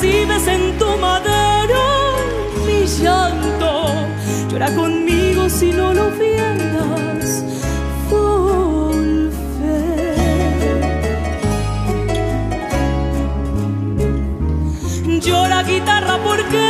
[0.00, 1.84] Recibes en tu madera
[2.66, 3.86] mi llanto,
[4.50, 7.44] llora conmigo si no lo vieras.
[15.20, 16.69] Llora guitarra porque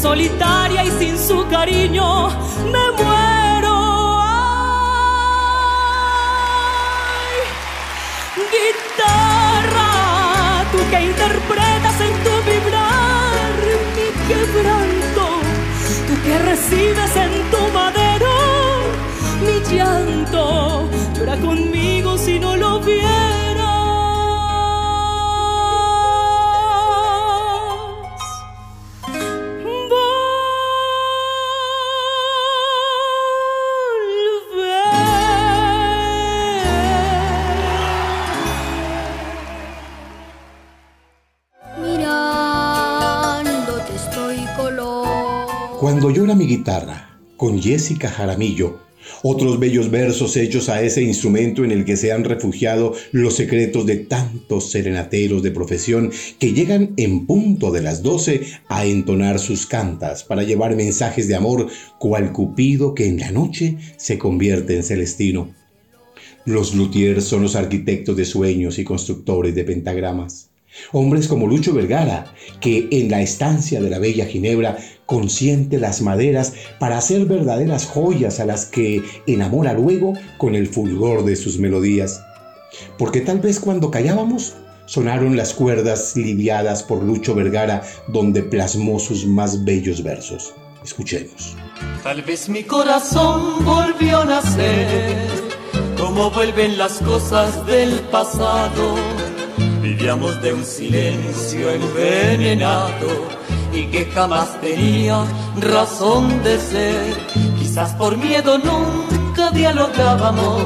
[0.00, 2.28] solitaria y sin su cariño
[2.72, 3.78] me muero.
[8.54, 9.90] Guitarra,
[10.72, 13.58] tú que interpretas en tu vibrar
[13.96, 15.24] mi quebranto,
[16.06, 18.32] tú que recibes en tu madero
[19.44, 23.19] mi llanto, llora conmigo si no lo vieras.
[45.90, 48.78] Cuando llora mi guitarra, con Jessica Jaramillo,
[49.24, 53.86] otros bellos versos hechos a ese instrumento en el que se han refugiado los secretos
[53.86, 59.66] de tantos serenateros de profesión que llegan en punto de las doce a entonar sus
[59.66, 61.66] cantas para llevar mensajes de amor
[61.98, 65.52] cual cupido que en la noche se convierte en celestino.
[66.44, 70.49] Los luthiers son los arquitectos de sueños y constructores de pentagramas.
[70.92, 76.54] Hombres como Lucho Vergara, que en la estancia de la bella Ginebra consiente las maderas
[76.78, 82.22] para hacer verdaderas joyas a las que enamora luego con el fulgor de sus melodías.
[82.98, 84.54] Porque tal vez cuando callábamos
[84.86, 90.54] sonaron las cuerdas lidiadas por Lucho Vergara donde plasmó sus más bellos versos.
[90.84, 91.56] Escuchemos.
[92.02, 95.28] Tal vez mi corazón volvió a nacer,
[95.98, 99.29] como vuelven las cosas del pasado.
[99.90, 103.08] Vivíamos de un silencio envenenado
[103.72, 105.24] y que jamás tenía
[105.60, 107.16] razón de ser.
[107.58, 110.62] Quizás por miedo nunca dialogábamos,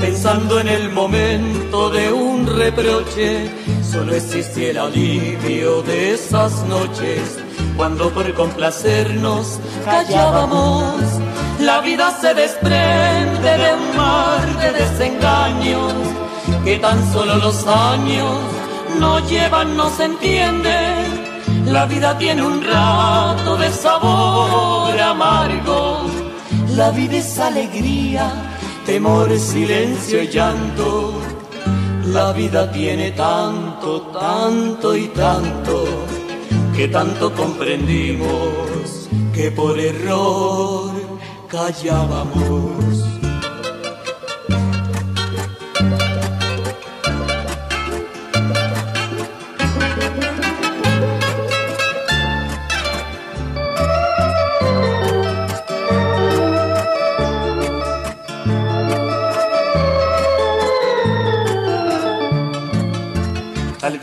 [0.00, 3.50] pensando en el momento de un reproche.
[3.82, 7.38] Solo existía el alivio de esas noches,
[7.76, 11.02] cuando por complacernos callábamos.
[11.60, 15.92] La vida se desprende de un mar de desengaños
[16.64, 18.38] que tan solo los años
[18.98, 20.76] no llevan, no se entiende.
[21.66, 26.06] La vida tiene un rato de sabor amargo.
[26.76, 28.32] La vida es alegría,
[28.86, 31.14] temor, silencio y llanto.
[32.06, 35.84] La vida tiene tanto, tanto y tanto,
[36.74, 40.92] que tanto comprendimos que por error
[41.48, 43.17] callábamos.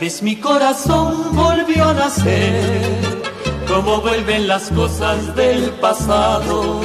[0.06, 2.80] Vez mi corazón volvió a nacer,
[3.66, 6.80] cómo vuelven las cosas del pasado.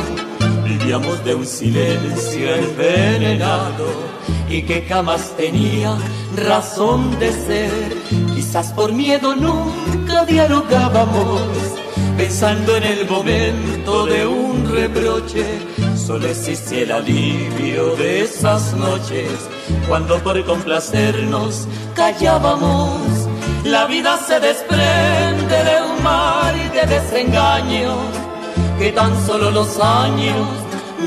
[0.64, 3.86] Vivíamos de un silencio envenenado
[4.50, 5.96] y que jamás tenía
[6.36, 7.98] razón de ser.
[8.34, 11.44] Quizás por miedo nunca dialogábamos,
[12.18, 15.46] pensando en el momento de un reproche.
[15.96, 19.30] Solo existía el alivio de esas noches,
[19.88, 23.01] cuando por complacernos callábamos.
[23.64, 27.96] La vida se desprende de un mar y de desengaño,
[28.80, 30.48] que tan solo los años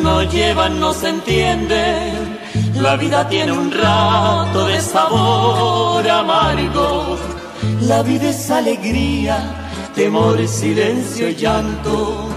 [0.02, 2.34] no llevan, no se entienden
[2.80, 7.16] la vida tiene un rato de sabor amargo.
[7.82, 9.36] La vida es alegría,
[9.94, 12.28] temor, silencio y llanto.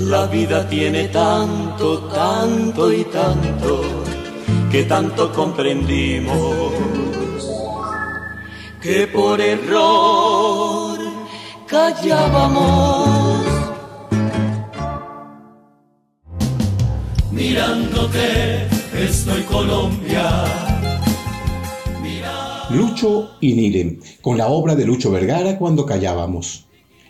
[0.00, 3.82] La vida tiene tanto, tanto y tanto
[4.70, 6.72] que tanto comprendimos
[8.86, 10.98] que por error
[11.66, 13.44] callábamos.
[17.32, 20.44] Mirándote estoy Colombia.
[22.70, 26.66] Lucho y Nire, con la obra de Lucho Vergara cuando callábamos.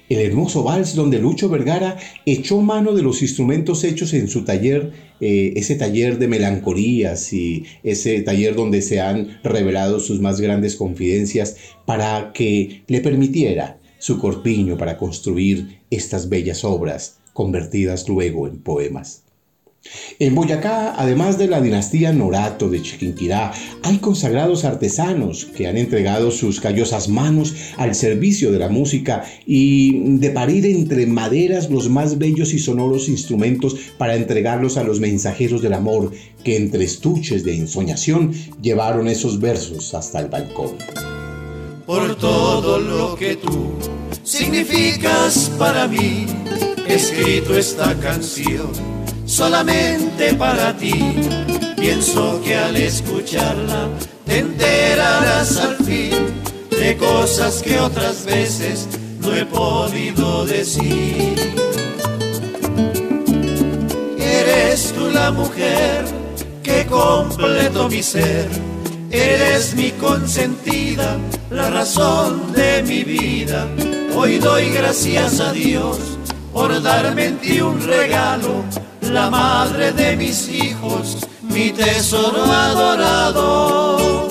[0.08, 1.96] El hermoso vals donde Lucho Vergara
[2.26, 7.64] echó mano de los instrumentos hechos en su taller, eh, ese taller de melancolías y
[7.82, 14.18] ese taller donde se han revelado sus más grandes confidencias para que le permitiera su
[14.18, 19.25] corpiño para construir estas bellas obras convertidas luego en poemas.
[20.18, 26.30] En Boyacá, además de la dinastía Norato de Chiquinquirá, hay consagrados artesanos que han entregado
[26.30, 32.18] sus callosas manos al servicio de la música y de parir entre maderas los más
[32.18, 36.12] bellos y sonoros instrumentos para entregarlos a los mensajeros del amor
[36.42, 38.32] que entre estuches de ensoñación
[38.62, 40.76] llevaron esos versos hasta el balcón.
[41.84, 43.72] Por todo lo que tú
[44.22, 46.26] significas para mí,
[46.88, 48.95] escrito esta canción
[49.26, 50.94] solamente para ti.
[51.76, 53.88] Pienso que al escucharla
[54.24, 56.12] te enterarás al fin
[56.70, 58.88] de cosas que otras veces
[59.20, 61.34] no he podido decir.
[64.18, 66.04] Eres tú la mujer
[66.62, 68.48] que completo mi ser.
[69.10, 71.16] Eres mi consentida,
[71.50, 73.66] la razón de mi vida.
[74.14, 75.98] Hoy doy gracias a Dios
[76.52, 78.64] por darme en ti un regalo
[79.10, 84.28] la madre de mis hijos, mi tesoro adorado.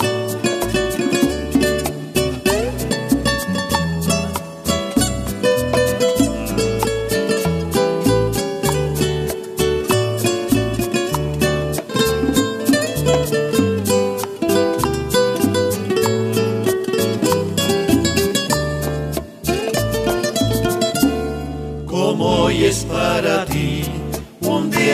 [21.86, 23.55] Como hoy es para ti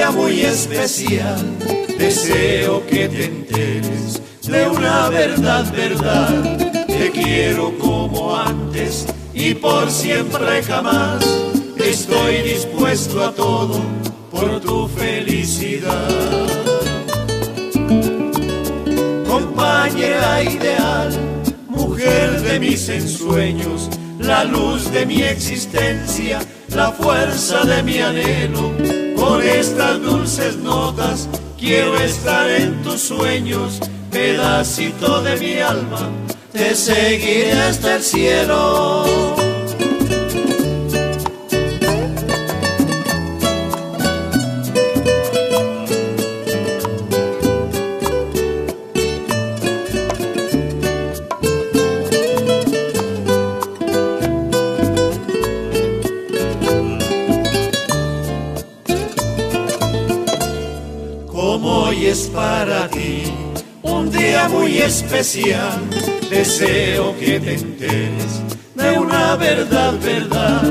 [0.09, 1.37] muy especial.
[1.99, 6.57] Deseo que te enteres de una verdad, verdad.
[6.87, 11.23] Te quiero como antes y por siempre jamás.
[11.77, 13.79] Estoy dispuesto a todo
[14.31, 16.07] por tu felicidad.
[19.27, 21.11] Compañera ideal,
[21.67, 23.89] mujer de mis ensueños,
[24.19, 26.39] la luz de mi existencia,
[26.69, 35.21] la fuerza de mi anhelo con estas dulces notas quiero estar en tus sueños, pedacito
[35.21, 36.09] de mi alma,
[36.51, 39.40] te seguiré hasta el cielo.
[64.49, 65.79] Muy especial.
[66.29, 68.41] Deseo que te enteres
[68.75, 70.61] de una verdad, verdad.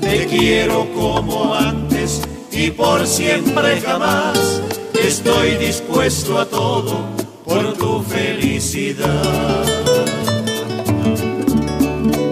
[0.00, 4.62] Te quiero como antes y por siempre jamás.
[4.94, 7.06] Estoy dispuesto a todo
[7.44, 9.64] por tu felicidad.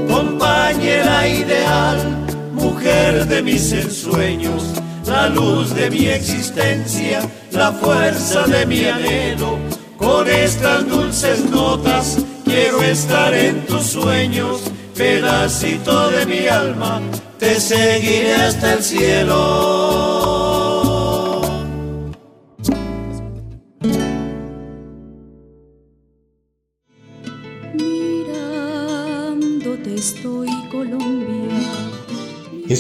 [0.09, 4.63] Compañera ideal, mujer de mis ensueños,
[5.07, 7.21] la luz de mi existencia,
[7.53, 9.59] la fuerza de mi anhelo
[9.97, 14.63] con estas dulces notas quiero estar en tus sueños,
[14.97, 17.01] pedacito de mi alma,
[17.39, 19.82] te seguiré hasta el cielo.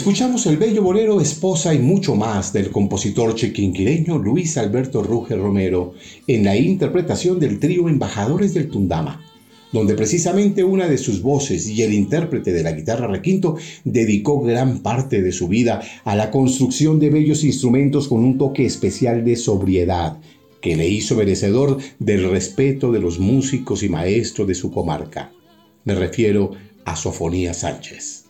[0.02, 5.94] Escuchamos el bello bolero Esposa y mucho más del compositor chiquinquireño Luis Alberto Ruge Romero
[6.26, 9.24] en la interpretación del trío Embajadores del Tundama,
[9.70, 14.80] donde precisamente una de sus voces y el intérprete de la guitarra requinto dedicó gran
[14.80, 19.36] parte de su vida a la construcción de bellos instrumentos con un toque especial de
[19.36, 20.18] sobriedad
[20.60, 25.30] que le hizo merecedor del respeto de los músicos y maestros de su comarca.
[25.84, 26.50] Me refiero
[26.84, 28.21] a Sofonía Sánchez.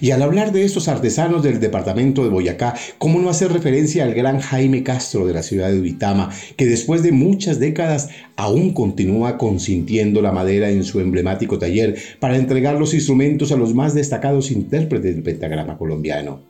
[0.00, 4.14] Y al hablar de estos artesanos del departamento de Boyacá, ¿cómo no hacer referencia al
[4.14, 9.38] gran Jaime Castro de la ciudad de Uitama, que después de muchas décadas aún continúa
[9.38, 14.50] consintiendo la madera en su emblemático taller para entregar los instrumentos a los más destacados
[14.50, 16.40] intérpretes del pentagrama colombiano?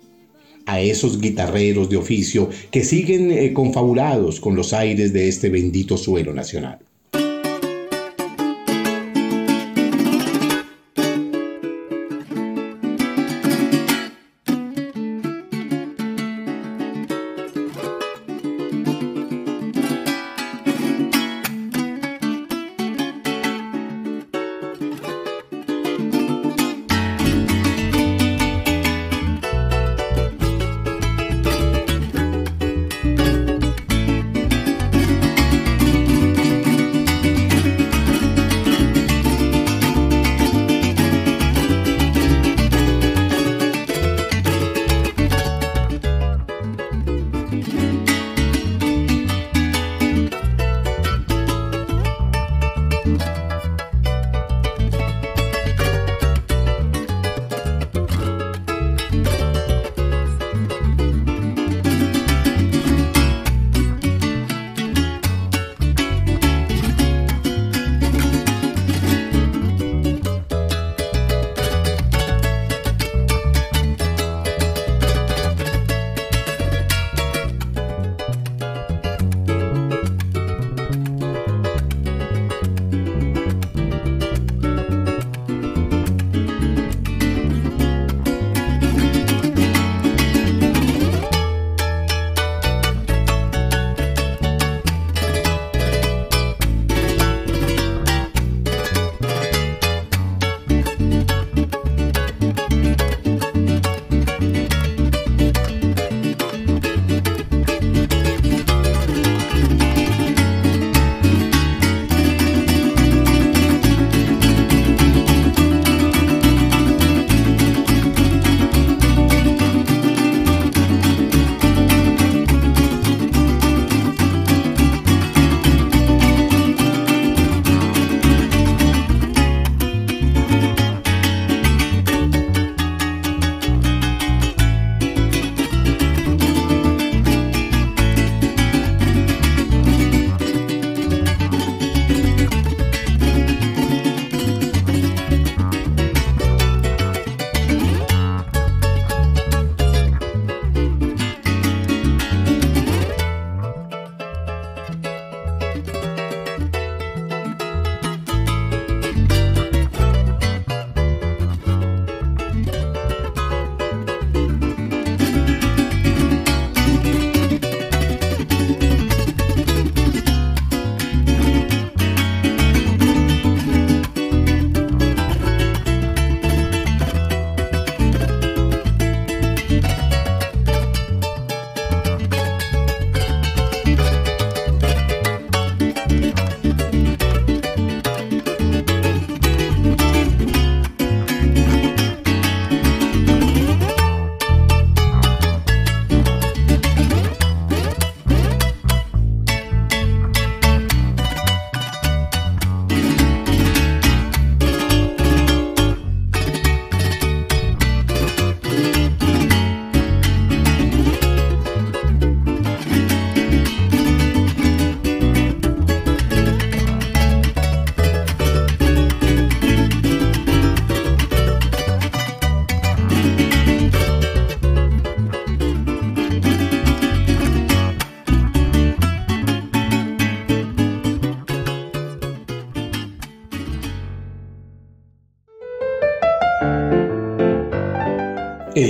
[0.66, 5.96] A esos guitarreros de oficio que siguen eh, confabulados con los aires de este bendito
[5.96, 6.78] suelo nacional.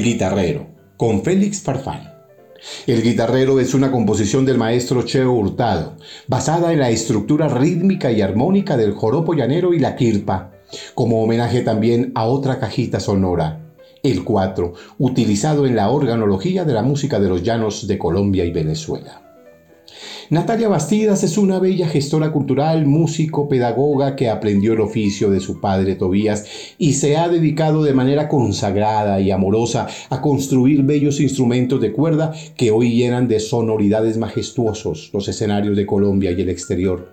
[0.01, 2.11] El guitarrero, con Félix Farfán.
[2.87, 8.23] El guitarrero es una composición del maestro Cheo Hurtado, basada en la estructura rítmica y
[8.23, 10.53] armónica del joropo llanero y la quirpa,
[10.95, 13.61] como homenaje también a otra cajita sonora,
[14.03, 18.53] el 4, utilizado en la organología de la música de los llanos de Colombia y
[18.53, 19.30] Venezuela.
[20.31, 25.61] Natalia Bastidas es una bella gestora cultural, músico, pedagoga que aprendió el oficio de su
[25.61, 26.47] padre Tobías
[26.79, 32.33] y se ha dedicado de manera consagrada y amorosa a construir bellos instrumentos de cuerda
[32.57, 37.09] que hoy llenan de sonoridades majestuosos los escenarios de Colombia y el exterior.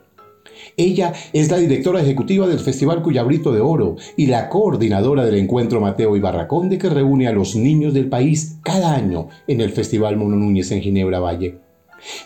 [0.78, 5.82] Ella es la directora ejecutiva del Festival Cuyabrito de Oro y la coordinadora del encuentro
[5.82, 10.18] Mateo y Barraconde que reúne a los niños del país cada año en el Festival
[10.18, 11.67] Mono Núñez en Ginebra Valle.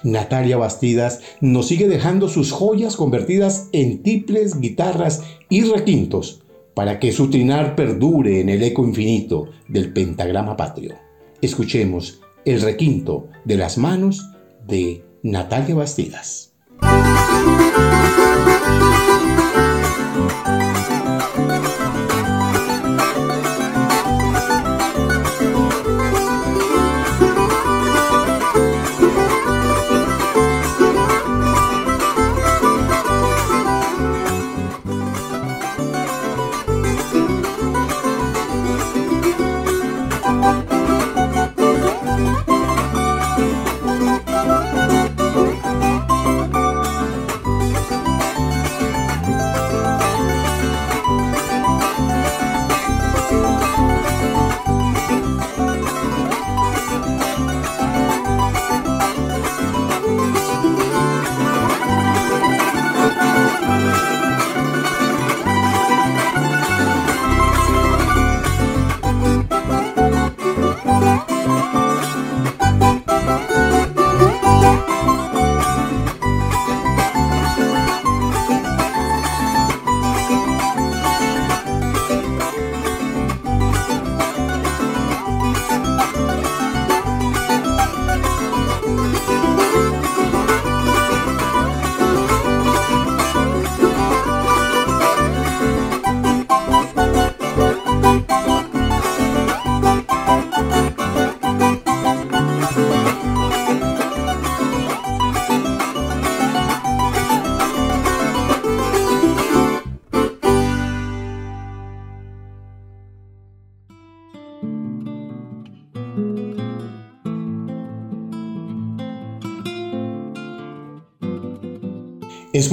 [0.03, 6.41] Natalia Bastidas nos sigue dejando sus joyas convertidas en tiples, guitarras y requintos
[6.73, 10.95] para que su trinar perdure en el eco infinito del pentagrama patrio.
[11.41, 14.31] Escuchemos el requinto de las manos
[14.67, 16.53] de Natalia Bastidas.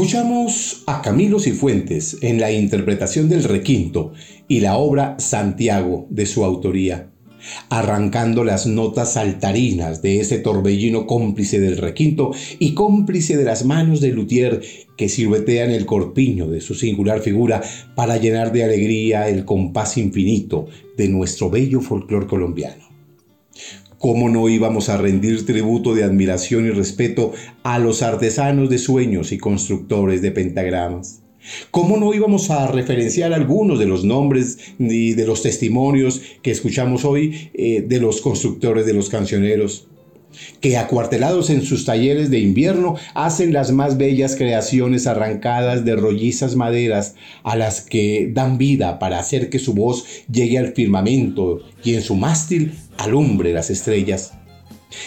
[0.08, 4.14] Escuchamos a Camilo Cifuentes en la interpretación del requinto
[4.48, 7.10] y la obra Santiago de su autoría,
[7.68, 14.00] arrancando las notas saltarinas de ese torbellino cómplice del requinto y cómplice de las manos
[14.00, 14.62] de Luthier
[14.96, 17.60] que siluetean el corpiño de su singular figura
[17.94, 22.87] para llenar de alegría el compás infinito de nuestro bello folclor colombiano.
[23.98, 27.32] ¿Cómo no íbamos a rendir tributo de admiración y respeto
[27.64, 31.20] a los artesanos de sueños y constructores de pentagramas?
[31.72, 37.04] ¿Cómo no íbamos a referenciar algunos de los nombres y de los testimonios que escuchamos
[37.04, 39.88] hoy eh, de los constructores de los cancioneros?
[40.60, 46.56] Que acuartelados en sus talleres de invierno hacen las más bellas creaciones arrancadas de rollizas
[46.56, 51.94] maderas a las que dan vida para hacer que su voz llegue al firmamento y
[51.94, 54.32] en su mástil alumbre las estrellas.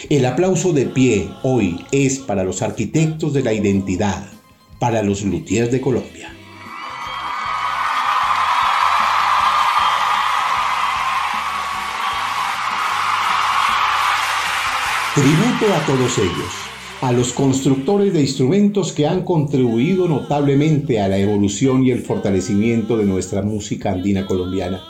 [0.08, 4.26] El aplauso de pie hoy es para los arquitectos de la identidad,
[4.78, 6.31] para los luthiers de Colombia.
[15.14, 16.54] Tributo a todos ellos,
[17.02, 22.96] a los constructores de instrumentos que han contribuido notablemente a la evolución y el fortalecimiento
[22.96, 24.80] de nuestra música andina colombiana.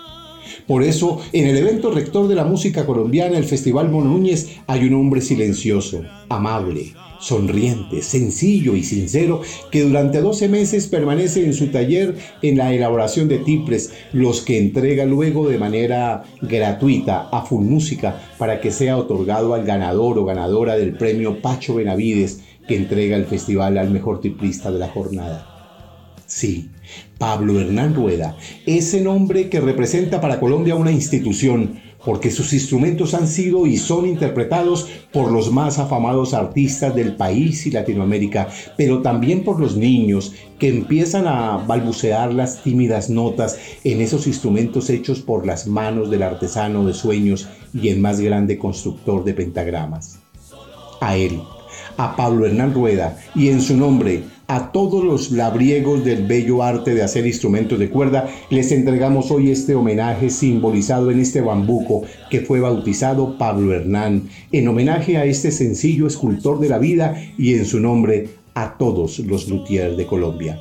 [0.68, 4.84] Por eso, en el evento rector de la música colombiana, el Festival Mono Núñez, hay
[4.84, 11.68] un hombre silencioso, amable, sonriente, sencillo y sincero, que durante 12 meses permanece en su
[11.68, 17.64] taller en la elaboración de tiples, los que entrega luego de manera gratuita a Full
[17.64, 23.16] Música para que sea otorgado al ganador o ganadora del premio Pacho Benavides que entrega
[23.16, 25.48] el festival al mejor tiplista de la jornada.
[26.26, 26.70] Sí,
[27.18, 33.28] Pablo Hernán Rueda, ese nombre que representa para Colombia una institución, porque sus instrumentos han
[33.28, 39.44] sido y son interpretados por los más afamados artistas del país y Latinoamérica, pero también
[39.44, 45.46] por los niños que empiezan a balbucear las tímidas notas en esos instrumentos hechos por
[45.46, 50.18] las manos del artesano de sueños y el más grande constructor de pentagramas.
[51.00, 51.40] A él,
[51.96, 54.22] a Pablo Hernán Rueda y en su nombre
[54.52, 59.50] a todos los labriegos del bello arte de hacer instrumentos de cuerda, les entregamos hoy
[59.50, 65.52] este homenaje simbolizado en este bambuco que fue bautizado Pablo Hernán, en homenaje a este
[65.52, 70.60] sencillo escultor de la vida y en su nombre a todos los luthiers de Colombia.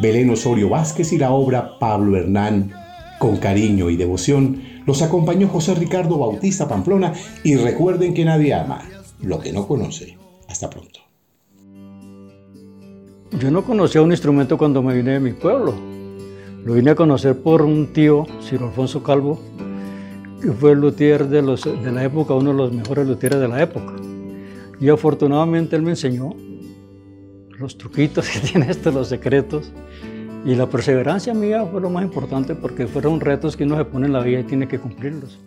[0.00, 2.70] Belén Osorio Vázquez y la obra Pablo Hernán,
[3.18, 8.88] con cariño y devoción, los acompañó José Ricardo Bautista Pamplona y recuerden que nadie ama
[9.20, 10.16] lo que no conoce.
[10.46, 10.91] Hasta pronto.
[13.38, 15.74] Yo no conocía un instrumento cuando me vine de mi pueblo.
[16.64, 19.40] Lo vine a conocer por un tío, Ciro Alfonso Calvo,
[20.42, 23.48] que fue el luthier de, los, de la época, uno de los mejores luthieres de
[23.48, 23.94] la época.
[24.78, 26.34] Y afortunadamente él me enseñó
[27.58, 29.72] los truquitos que tiene esto, los secretos.
[30.44, 34.06] Y la perseverancia mía fue lo más importante porque fueron retos que uno se pone
[34.06, 35.38] en la vida y tiene que cumplirlos.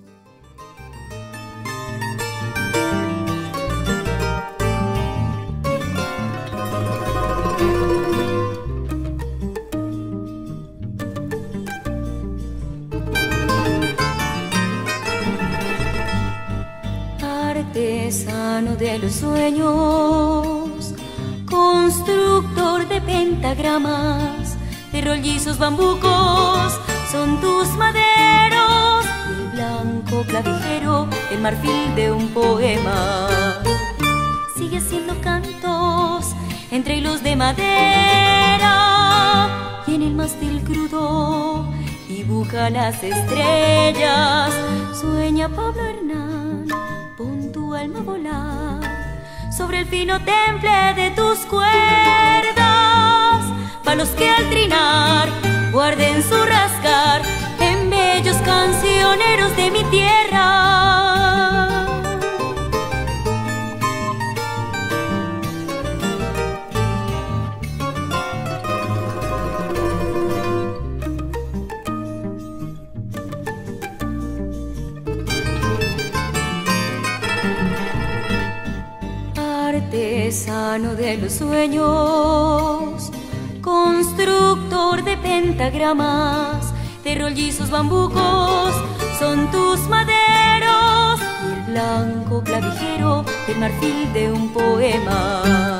[18.56, 20.94] De los sueños,
[21.50, 24.56] constructor de pentagramas,
[24.94, 26.80] de rollizos bambucos,
[27.12, 33.28] son tus maderos, el blanco clavijero, el marfil de un poema.
[34.56, 36.34] Sigue haciendo cantos
[36.72, 38.72] entre hilos de madera.
[39.86, 41.66] Y en el mástil crudo
[42.08, 44.54] dibuja las estrellas,
[45.02, 46.05] sueña Pablo
[49.50, 51.74] sobre el fino temple de tus cuerdas,
[53.84, 55.30] palos que al trinar
[55.72, 57.22] guarden su rascar
[57.60, 61.05] en bellos cancioneros de mi tierra.
[80.76, 83.10] Sano de los sueños,
[83.62, 88.76] constructor de pentagramas, de rollizos bambucos,
[89.18, 95.80] son tus maderos, y el blanco clavijero del marfil de un poema.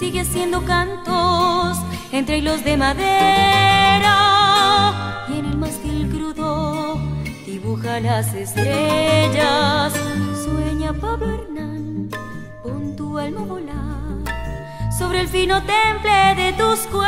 [0.00, 1.78] Sigue haciendo cantos
[2.10, 4.16] entre hilos de madera,
[5.28, 6.98] y en el mástil crudo
[7.46, 9.92] dibuja las estrellas,
[10.44, 11.51] sueña Pablo
[14.98, 17.06] sobre el fino temple de tus cuerdas,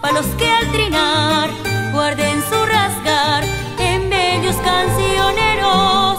[0.00, 1.50] para los que al trinar
[1.92, 3.44] guarden su rasgar
[3.78, 6.09] en bellos cancioneros.